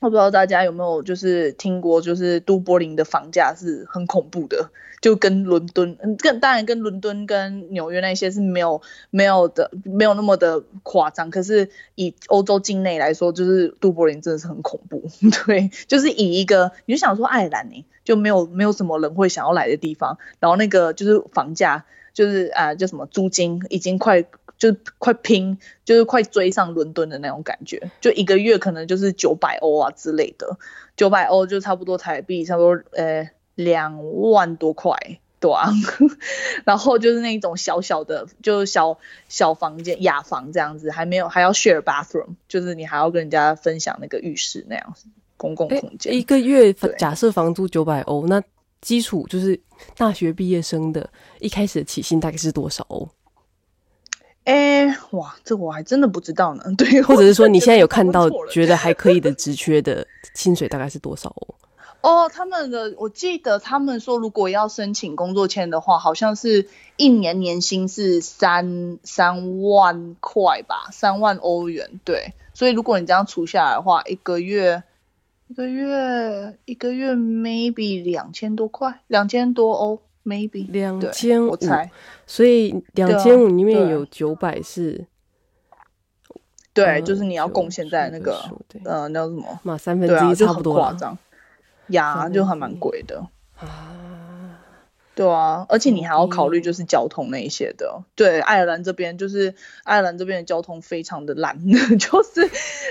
[0.00, 8.80] 我不知道大家有没有就是听过，就是都柏林的房价是很恐怖的，就跟伦敦，嗯，跟当然跟伦敦跟纽约那些是没有
[9.10, 11.30] 没有的，没有那么的夸张。
[11.30, 15.02] 可是以欧洲境内来说，就是都柏林真的是很恐怖，
[15.46, 21.84] 对，就是以一个你就想说爱尔兰呢，就没有没有什么人会想要来的地方，然后那个就是房价
[22.14, 24.24] 就是啊叫什么租金已经快。
[24.58, 30.58] 就快拼，就是快追上伦敦的那种感觉，就一个月可能就是九百欧啊之类的，
[30.96, 34.98] 九百欧就差不多台币，差不多呃两万多块，
[35.38, 35.70] 对啊。
[36.66, 46.12] 然后就是那种小小的，就是小小房间雅房这样子，还没有还要 share bathroom，就是你还要跟人家分享那个浴室那样子公共空间。
[46.12, 48.42] 一个月假设房租九百欧，那
[48.80, 49.60] 基础就是
[49.96, 53.08] 大学毕业生的一开始的起薪大概是多少欧？
[54.48, 56.64] 哎，哇，这我还真的不知道呢。
[56.78, 61.54] 对，或者是说你现在有看到觉得还可以的 职缺的薪水大概是多少哦？
[62.00, 72.00] 哦，他们的我记得他们说，如果要申请工作签的话，好像是一年年薪是三三万块吧，三万欧元。
[72.04, 74.82] 对，所以如果你这样除下来的话，一个月
[75.48, 80.00] 一个月一个月 maybe 两千多块，两千多欧。
[80.24, 81.56] maybe 两千五，
[82.30, 85.06] 所以以两千五里面有九百是，
[86.74, 88.38] 对，呃、就是你要贡献在那个
[88.84, 89.58] 呃那个什么？
[89.62, 91.16] 嘛三分之一差不多，夸张，
[91.86, 93.26] 呀就还蛮贵的。
[93.58, 94.60] 啊，
[95.14, 101.58] 对啊，而且你还要考虑就是交通那一些的，对，爱尔兰这边就是爱尔兰这边的交通非常的烂，
[101.98, 102.46] 就是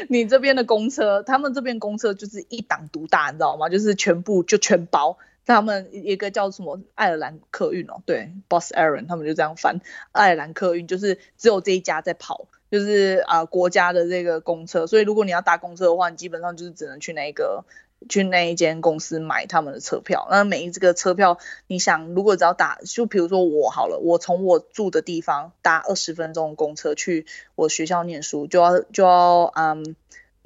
[0.09, 3.69] 你这边的公车，他们这边公车就是一党独大，你知道吗？
[3.69, 5.19] 就是全部就全包。
[5.55, 9.79] 他们一个叫什么爱尔兰客运哦，对，Boss Aaron，他们就这样翻，
[10.11, 17.63] 爱尔兰客运就是只有这一家在跑，就是啊、国家的这个公车，所以如果你要搭公车的话，你基本上就是只能去那个
[18.09, 20.27] 去那一间公司买他们的车票。
[20.29, 29.95] 那每一这个车票，你想如果只要打，就比如说我好了，我从我住的地方搭二十分钟公车去我学校念书，就要就要嗯。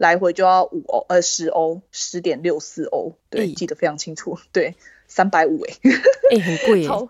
[0.02, 4.76] 来回就要五欧，呃，十欧，十点六四欧，对，欸、记得非常清楚，对，
[5.08, 5.74] 三百五，哎，
[6.32, 7.08] 哎，很贵， 超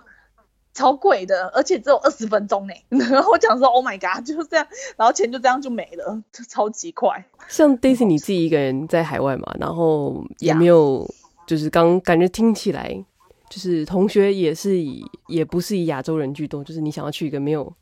[0.73, 2.73] 超贵的，而且只有二十分钟呢。
[3.10, 7.25] 然后我讲说，Oh my god，就是这样，然后钱就这样就没了，超级快。
[7.47, 11.10] 像 Daisy 你自己一个人在海外嘛，然后也没有。
[11.47, 13.04] 就是刚感觉听起来，
[13.49, 17.73] 就是同学也是以也不是以亚洲人居多，就是你想要去一个没有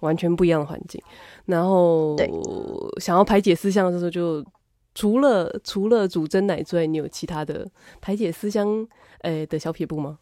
[0.00, 1.00] 完全不一样的环境，
[1.48, 2.14] 然后
[3.00, 4.44] 想要排解思乡的时候，就
[4.94, 7.66] 除了除了煮蒸奶之外，你有其他的
[8.02, 8.86] 排解思乡
[9.22, 10.18] 诶、欸、的小撇步吗？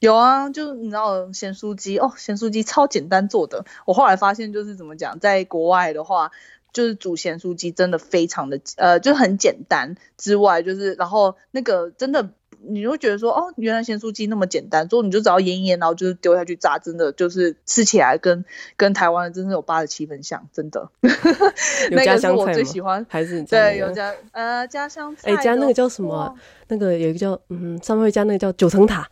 [0.00, 3.64] 有啊，就你知道咸酥鸡哦，咸酥鸡超简单做的。
[3.86, 6.32] 我后来发现，就是怎么讲，在国外的话，
[6.72, 9.94] 就是煮咸酥鸡真的非常的呃，就很简单。
[10.18, 12.28] 之外，就是然后那个真的，
[12.68, 18.44] 你会觉得说，哦，原来咸酥鸡那么简单，之后你就只要腌一腌，然后就是丢下去炸，真的就是吃起来跟
[18.76, 20.88] 跟台湾的真的有八十七分像，真的。
[21.90, 25.32] 那个是我最喜欢，还是对有家呃家乡菜？
[25.32, 26.34] 哎，加那个叫什么、啊？
[26.68, 29.08] 那个有一个叫嗯，上面会加那个叫九层塔。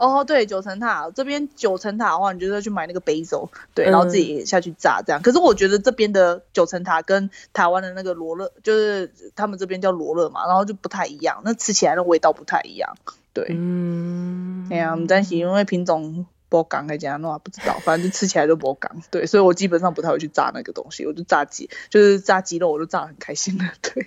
[0.00, 5.20] 哦、oh，对，九层塔这边九层塔的话，你就要去买那个 basil，对，然后自己下去炸这样。
[5.20, 12.96] 嗯、可是我觉得这边的九层塔跟台湾的那个罗勒，就是他们这边叫罗勒嘛，然后就不太一样，那吃起来的味道不太一样。
[13.34, 16.26] 对，嗯，哎呀，我们担心因为品种。
[16.50, 19.02] 不港还是怎样，我不知道，反正就吃起来都不港。
[19.10, 23.64] 对，所以我基本上不太会去炸那个东西，我就炸鸡，就是炸鸡肉，我就炸得很开心的。
[23.80, 24.06] 对，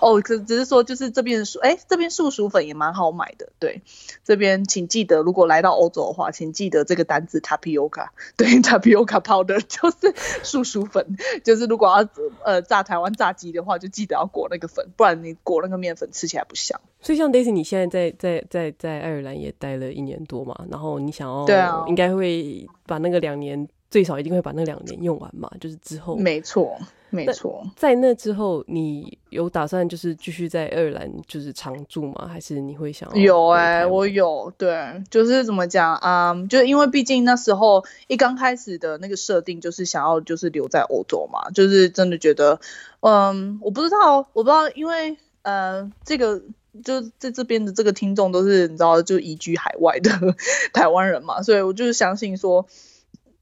[0.00, 3.48] 哦，只只是说就是这边素，哎，这边素薯粉也蛮好买的。
[3.60, 3.82] 对，
[4.24, 12.08] 这边请记得，如果来到欧洲的话，请记得这个单字 tapioca， 对，tapioca powder 就是素薯粉，就是如果要
[12.44, 16.80] 呃炸台湾炸鸡的话，就记得要裹那个粉，不然你裹那个面粉吃起来不香。
[17.06, 26.76] 所以像 Daisy，你现在在在在在爱尔兰也待了一年多嘛，然后你想要对啊，应该会把那个两年最少一定会把那两年用完嘛，就是之后没错
[27.10, 32.26] 没错，在那之后你有打算就是继续在爱尔兰就是常住吗？
[32.26, 42.58] 还是你会想要有哎、欸，我有对，就是怎么讲啊、嗯，就因为毕竟那时候一刚开始的那个设定就是想要就是留在欧洲嘛，就是真的觉得
[42.98, 46.42] 嗯，我不知道我不知道，因为呃这个。
[46.82, 50.10] 就在这边的这个听众都是你知道，就移居海外的
[50.72, 52.66] 台湾人嘛，所以我就是相信说，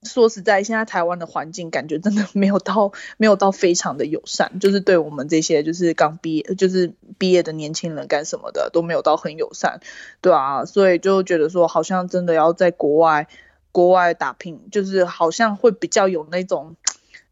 [0.02, 9.80] 说实在，现在台湾的环境感觉真的没有到没有到非常的友善，就是对我们这些就是刚毕业就是毕业的年轻人干什么的都没有到很友善，
[10.20, 13.28] 对啊，所以就觉得说好像真的要在国外
[13.72, 16.76] 国外打拼，就是好像会比较有那种。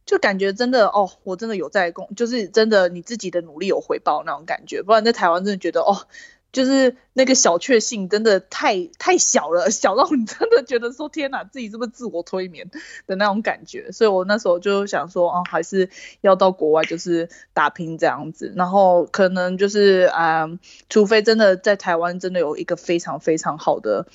[0.05, 4.83] 就感觉真的哦，我真的有在工，就是真的你自己的努力有回报那种感觉。
[4.83, 6.07] 不然在台湾真的觉得哦，
[6.51, 12.71] 就是那个小确幸真的太太小了，小到你真的觉得说天哪，自己是不是自我催眠
[13.07, 13.93] 的那种感觉。
[13.93, 15.89] 所以我那时候就想说，哦，还是
[16.21, 18.53] 要到国外就是打拼这样子。
[18.57, 20.59] 然后可能就是嗯，
[20.91, 24.07] 除非真的在台湾真的有一个非常非常好的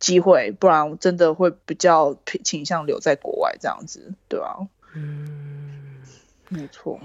[0.00, 4.66] 机会，不然真的会比较倾向留在国外这样子，对吧？
[4.94, 6.00] 嗯，
[6.48, 7.00] 没错，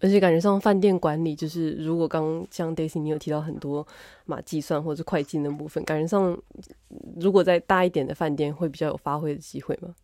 [0.00, 3.86] 而且感觉上饭店管理就是，如果刚像 Daisy 你有提到很多
[4.24, 6.36] 嘛计算或者会计的部分，感觉上
[7.20, 9.94] 如果在大一点的饭店会比较有发挥的机会吗？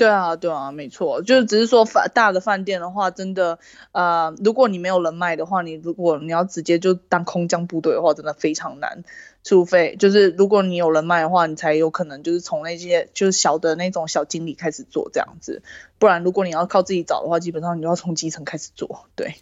[0.00, 3.58] 对啊，对啊，没错，就是只是说饭大的饭店的话，真的，
[3.92, 9.04] 呃，如果你没有人脉的话，你如果你要直接就当空降部队的话，真的非常难。
[9.44, 15.62] 除非就是如果你有人脉的话，你才有可能就是从那些就是小的那种小经理开始做这样子。
[15.98, 19.04] 不然如果你要靠自己找的话，基本上你就要从基层开始做。
[19.14, 19.34] 对，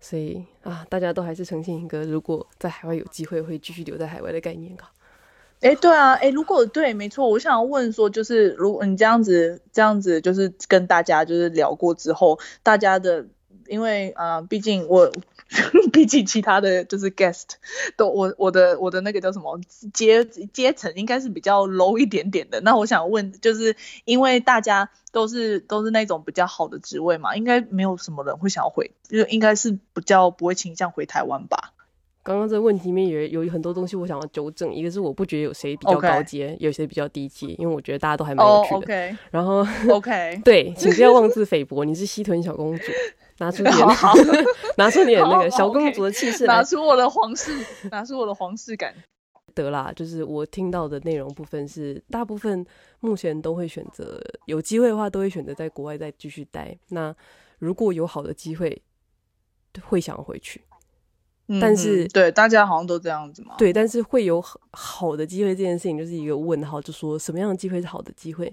[0.00, 4.90] 所以啊，大家都还是呈现一个如果在海外有机会会继续留在海外的概念吧。
[5.64, 13.24] 哎，对啊，哎，如果对，没错，我想问说，就是如果你这样子，这样子，就是跟大家就是聊过之后，大家的，
[13.66, 15.10] 因为啊、呃，毕竟我，
[15.90, 17.44] 毕竟其他的就是 guest
[17.96, 19.58] 都我我的我的那个叫什么
[19.94, 31.72] 阶阶层应该是比较 low 一点点的，那我想问，就是因为大家都是都是那种比较好的职位嘛，应该没有什么人会想要回，就应该是比较不会倾向回台湾吧。
[32.24, 38.76] 刚刚这个问题里面有有很多东西我想要纠正，一个是我不觉得有谁比较高阶.有谁比较低阶，因为我觉得大家都还蛮有趣的。
[38.76, 39.16] Oh, okay.
[39.30, 42.84] 然后，OK， 对，请不要妄自菲薄，你是西屯小公主，
[43.38, 43.74] 拿出点，
[44.78, 47.52] 拿出点那个小公主的气势，拿出我的皇室，
[47.90, 48.94] 拿出我的皇室感。
[49.54, 52.64] 得啦，就是我听到的内容部分是，大部分
[53.00, 56.74] 目前都会选择有机会的话，都会选择在国外再继续待。
[56.88, 57.14] 那
[57.58, 58.82] 如果有好的机会，
[59.82, 60.62] 会想回去。
[61.60, 63.54] 但是、嗯，对大家好像都这样子嘛。
[63.58, 68.50] 对，但是会有好的机会这件事情，就是一个问号，就说什么样的机会是好的机会？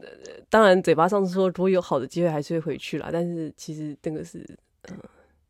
[0.00, 0.08] 呃，
[0.48, 3.10] 当然嘴巴上说，如果有好的机会，还是会回去啦。
[3.12, 4.38] 但是其实这个是，
[4.90, 4.96] 嗯，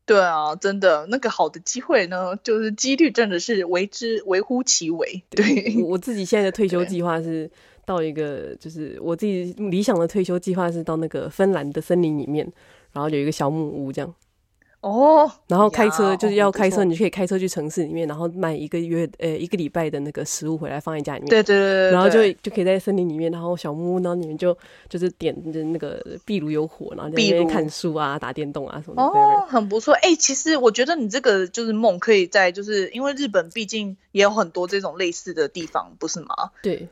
[0.05, 5.23] 对啊，真的那个好的机会呢，就是几率真的是为之微乎其微。
[5.29, 7.49] 对，我，我自己现在的退休计划是
[7.85, 12.51] 到一个，就是我自己理想的退休计划是到那个芬兰的森林里面，
[12.91, 14.13] 然后有一个小木屋这样。
[14.81, 21.29] 哦，然后开车就是要开车，你就可以开车去城市里面，然后买一个月呃一个礼拜的那个食物回来放在家里面。
[21.29, 24.57] 对对对，然后就就可以在森林里面，然后小木屋，然后里面就
[24.87, 29.19] 就是点的那个壁炉有火，然后在那边看书啊、打电动啊什么的。
[29.19, 29.93] 哦，很不错。
[29.95, 36.51] 哎，其实我觉得你这个就是梦，可以在就是因为日本毕竟也有很多这种类似的地方，不是吗？
[36.63, 36.87] 对。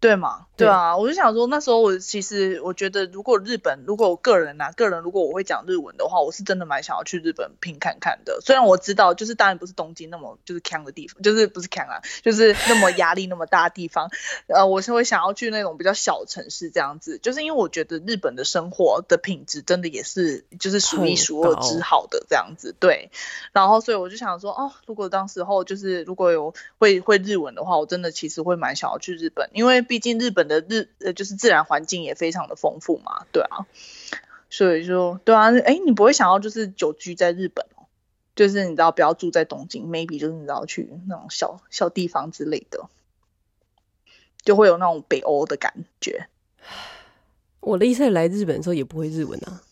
[0.00, 0.46] 对嘛？
[0.60, 8.40] 对啊，我就想说，那时候我其实我觉得，如果日本，如果我个人啊，个人如果我会讲日文的话，我是真的蛮想要去日本拼看看的。
[8.40, 14.10] 虽然我知道，就是当然不是东京那么就是强的地方，就是不是强啊，就是那么压力那么大的地方。
[14.48, 22.74] 呃，我是会想要去那种比较小城市这样子，就是因为我觉得日本的生活的品质真的也是就是数一数二之好的这样子。
[22.78, 23.10] 对，
[23.52, 29.80] 然后所以我就想说，哦，如果当时候就是如果有会会日文的话，我真的其实会蛮想要去日本，因为。
[29.90, 33.64] 毕竟日本的日呃就是自然环境也非常的丰富嘛，对啊，
[34.50, 37.86] 所以说对啊，哎，你不会想要就是久居在日本哦，
[38.34, 42.90] 就是你知道不要住在东京，maybe 就是你知道去那种小小地方之类的，
[44.42, 46.26] 就会有那种北欧的感觉。
[47.60, 49.62] 我的意思来日本的时候也不会日文啊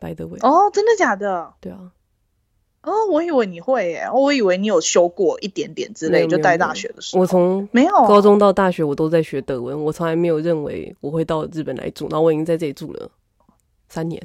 [0.00, 0.38] ，by the way。
[0.40, 1.54] 哦，真的假的？
[1.60, 1.92] 对啊。
[2.82, 7.22] 哦，我以为你会耶，我以为你有修过一点点之类，就带大学的时候。
[7.22, 13.10] 我从没有高中到大学，我都在学德文，我从来没有认为我会到日本来住，然后我已经在这里住了
[13.88, 14.20] 三年。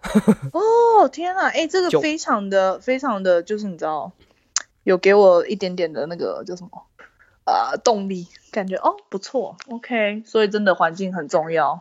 [0.52, 4.10] 哦，天啊，哎、欸，这个非常的非常的就是你知道，
[4.84, 6.70] 有给我一点点的那个叫什么
[7.44, 11.78] 啊、呃、动力，感觉哦不错，OK，所以真的环境很重要，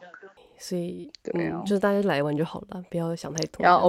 [0.57, 3.63] 所以对、嗯，就是大家来玩就好了，不要想太多。
[3.63, 3.87] 然后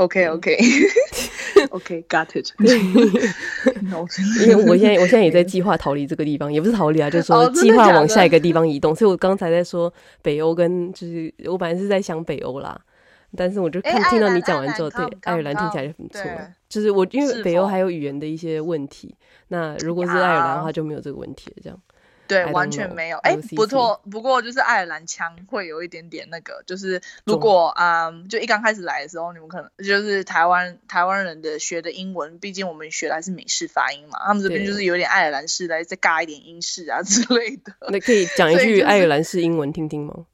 [0.00, 0.26] OK。
[0.28, 0.56] Okay,
[1.70, 2.02] okay.
[2.02, 2.52] okay, it。
[4.40, 8.94] 因为我现在我现在也在计划逃离这个地方，也不是逃离啊，就是说计划往下一个地方移动。
[8.94, 9.92] 所以我刚才在说
[10.22, 12.80] 北欧跟就是我本来是在想北欧啦，
[13.36, 16.22] 但是我就看听到你讲完之后，对，爱尔兰听起来就很不错。
[16.68, 19.14] 就是我因为北欧还有语言的一些问题，
[19.48, 21.78] 那如果是爱尔兰的话就没有这个问题了，这样。
[22.30, 23.18] 对，完全没有。
[23.18, 37.74] 哎，不错，不过就是爱尔兰腔会有一点点那个，就是如果嗯，就一刚开始来的时候，你们可能就是台湾台湾人的学的英文，毕竟我们学的还是美式发音嘛，他们这边就是有点爱尔兰式来再尬一点英式啊 之类的。
[37.88, 40.14] 那可以讲 一句爱尔兰式英文听听吗？
[40.14, 40.26] 啊、就是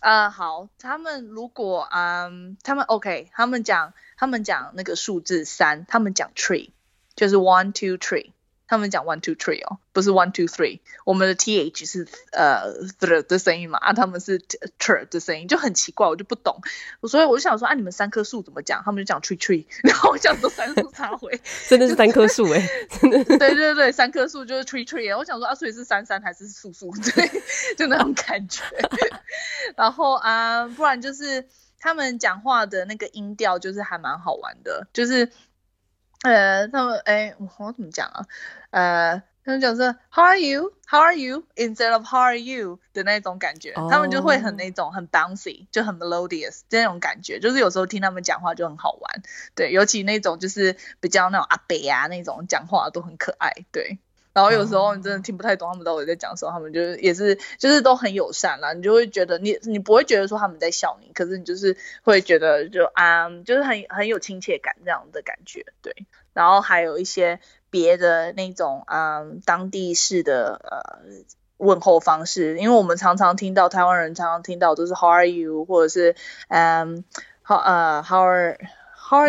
[0.00, 6.68] 呃，好，他们如果嗯，他们 OK，他们讲他们讲那个数字三，他们讲 tree，
[7.16, 8.32] 就是 one two three。
[8.74, 10.80] 他们讲 one two three 哦，不是 one two three。
[11.04, 16.60] 我们的 th 是呃 th 的声音嘛，啊，他们是 tr 的声音，就很奇怪，我就不懂。
[17.08, 18.82] 所以我就想说，啊，你们三棵树怎么讲？
[18.84, 19.66] 他们就讲 tree tree。
[19.88, 22.68] 然后我想说三树插回， 真的是三棵树哎，
[23.00, 23.22] 真的。
[23.24, 25.16] 对对对，三棵树就是 tree tree。
[25.16, 26.90] 我想说啊，所以是三三还是树树？
[27.14, 27.30] 对，
[27.78, 28.62] 就那种感觉。
[29.76, 31.46] 然后啊，不然就是
[31.78, 35.30] 他们讲话的那个音调，就是还蛮好玩的，就是。
[36.24, 38.24] 呃，他们哎，我怎么讲啊？
[38.70, 40.72] 呃，他们讲说 How are you?
[40.86, 41.44] How are you?
[41.54, 43.90] Instead of How are you 的那种感觉，oh.
[43.90, 49.22] 他们就会很那种很 bouncy，就很 melodious 这种感觉，就是有时候听他们讲话就很好玩。
[49.54, 53.52] 对，尤其那种就是比较那种阿北啊那种讲话都很可爱。
[53.70, 53.98] 对。
[54.34, 65.94] 然后有时候你真的听不太懂他们到底在讲什么，他们就是也是就是都很友善啦，你就会觉得你你不会觉得说他们在笑你，可是你就是会觉得就啊、嗯，就是很很有亲切感这样的感觉，对。
[66.32, 67.38] 然后还有一些
[67.70, 70.98] 别的那种嗯当地式的呃
[71.58, 76.16] 问候方式，因为我们常常听到台湾人常常听到都是 How are you，或者是
[76.48, 77.04] 嗯
[77.44, 78.58] How 呃 How are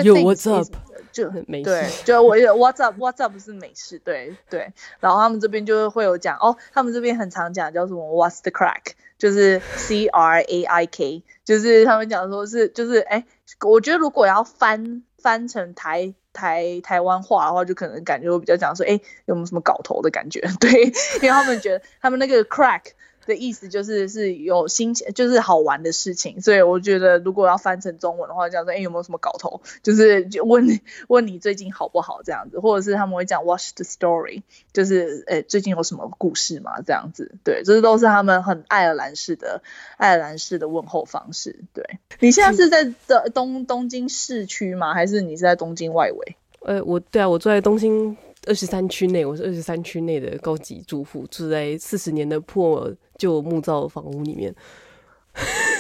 [0.04, 0.68] Yo, what's up?
[1.12, 4.74] 就很美式，对，就我 What's up What's up 是美式，对对。
[5.00, 13.26] 然后他们这边就会有讲哦，他们这边很常讲叫什么 What's the crack，就是 C R A I K，就是他们讲说是就是哎，
[13.66, 22.82] 我觉得如果要翻翻成台台台湾话的话，就可能感觉我比较讲说哎有没有什么搞头的感觉， 对，因为他们觉得他们那个 crack。
[23.26, 29.62] 的意思就是是有新鲜，就是好玩的事情，所以我觉得如果要翻成中文的话，这样说，哎、有没有什么搞头？
[29.84, 34.44] 就是就问问你最近好不好这样子，或者是他们会讲 watch the story？
[34.74, 36.82] 就是哎、最近有什么故事嘛？
[36.86, 39.62] 这样子，对，这都是他们很爱尔兰式的
[39.98, 41.64] 爱尔兰式的问候方式。
[41.74, 44.94] 对，你现在是在的东东京市区吗？
[44.94, 46.36] 还是你是在东京外围？
[46.62, 48.18] 呃，我对啊，我住在东京
[48.48, 54.54] 二十三区内，我是二十三区内的高级住户，住在四十年的破旧木造房屋里面。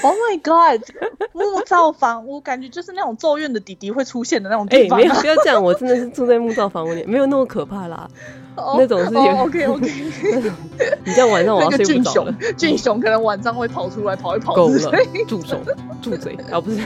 [0.03, 0.85] Oh my god！
[1.31, 4.99] 木造房屋感觉就是那种咒怨的弟弟会出现的那种地方。
[4.99, 8.07] 哎、欸，没有， 不要这样，我真的是住在木造房屋里，没有那么可怕啦。
[8.55, 9.21] Oh, 那种是有。
[9.31, 9.91] Oh, OK OK。
[11.05, 12.35] 你这样晚上我要睡不着了。
[12.39, 14.53] 那个俊雄，俊雄可能晚上会跑出来跑一跑。
[14.55, 14.91] 够了，
[15.27, 15.61] 住手，
[16.01, 16.59] 住嘴啊！
[16.59, 16.81] 不是。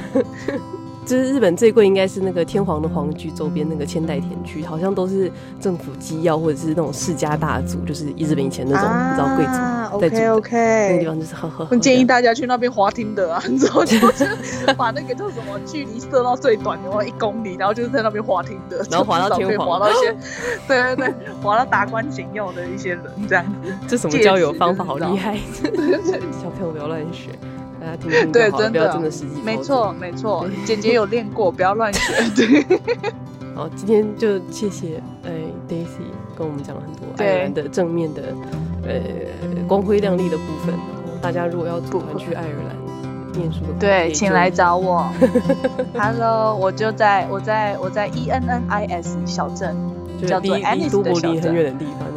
[1.09, 11.67] 就是日本最贵应该是那个天皇的皇居周边那个千代田区，好像都是政府机要或者是那种世家大族，就是日本以前那种、啊、你知道贵族在住的 OK OK，那个地方就是呵呵。
[11.71, 14.37] 我建议大家去那边滑听的啊，你知道 就是
[14.77, 20.15] 把那个叫什么距离设到最短的话一公里，然后就是在那边滑听的，然后滑到天皇，滑到一些
[20.67, 23.73] 对对对，滑到达官显要的一些人这样子。
[23.87, 25.35] 这什么交友方法好厉害？
[26.39, 27.31] 小朋友不要乱学。
[27.79, 30.45] 大家听听对，真的，真的实际没错，没错。
[30.65, 32.01] 姐姐有练过，不要乱学。
[32.35, 32.79] 对。
[33.55, 35.31] 好，今天就谢谢哎
[35.67, 36.07] ，Daisy
[36.37, 38.33] 跟我们讲了很多爱尔兰的正面的
[38.83, 40.73] 呃光辉亮丽的部分。
[41.21, 42.75] 大家如果要组团去爱尔兰
[43.33, 45.09] 念书的话，对，请来找我。
[45.93, 49.75] Hello，我就在我在我在 E N N I S 小镇，
[50.25, 52.08] 叫做 Ennis 的小镇，很远的地方。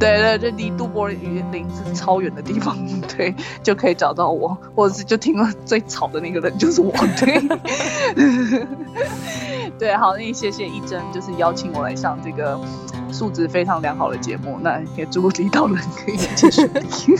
[0.00, 2.74] 对对，就离都柏林是超远的地方，
[3.16, 6.90] 对，就可以找到我，或者是就听了最吵的那个人就是我，
[7.20, 7.38] 对，
[9.78, 12.58] 对，好，那谢谢一真，就是邀请我来上这个
[13.12, 17.14] 素质非常良好的节目，那也祝离岛人可以继续听。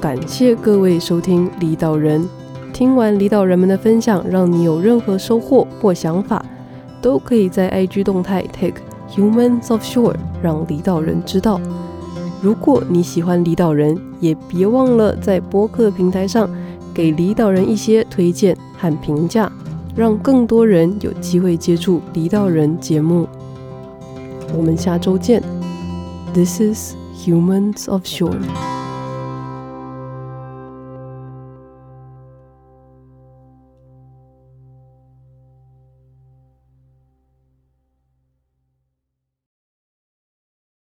[0.00, 2.26] 感谢各位收听离岛人，
[2.72, 6.42] 听完离岛人们的分享，让你有任何收获或想法，
[7.02, 8.80] 都可以在 IG 动态 take。
[9.14, 11.60] Humans of Shore，让离岛人知道。
[12.40, 16.48] 如果你喜欢离岛人，也别忘了在播客平台上
[16.94, 19.52] 给离岛人一些推荐和评价，
[19.94, 23.28] 让更多人有机会接触离岛人节目。
[24.56, 25.42] 我们下周见。
[26.34, 26.94] This is
[27.24, 28.81] Humans of Shore。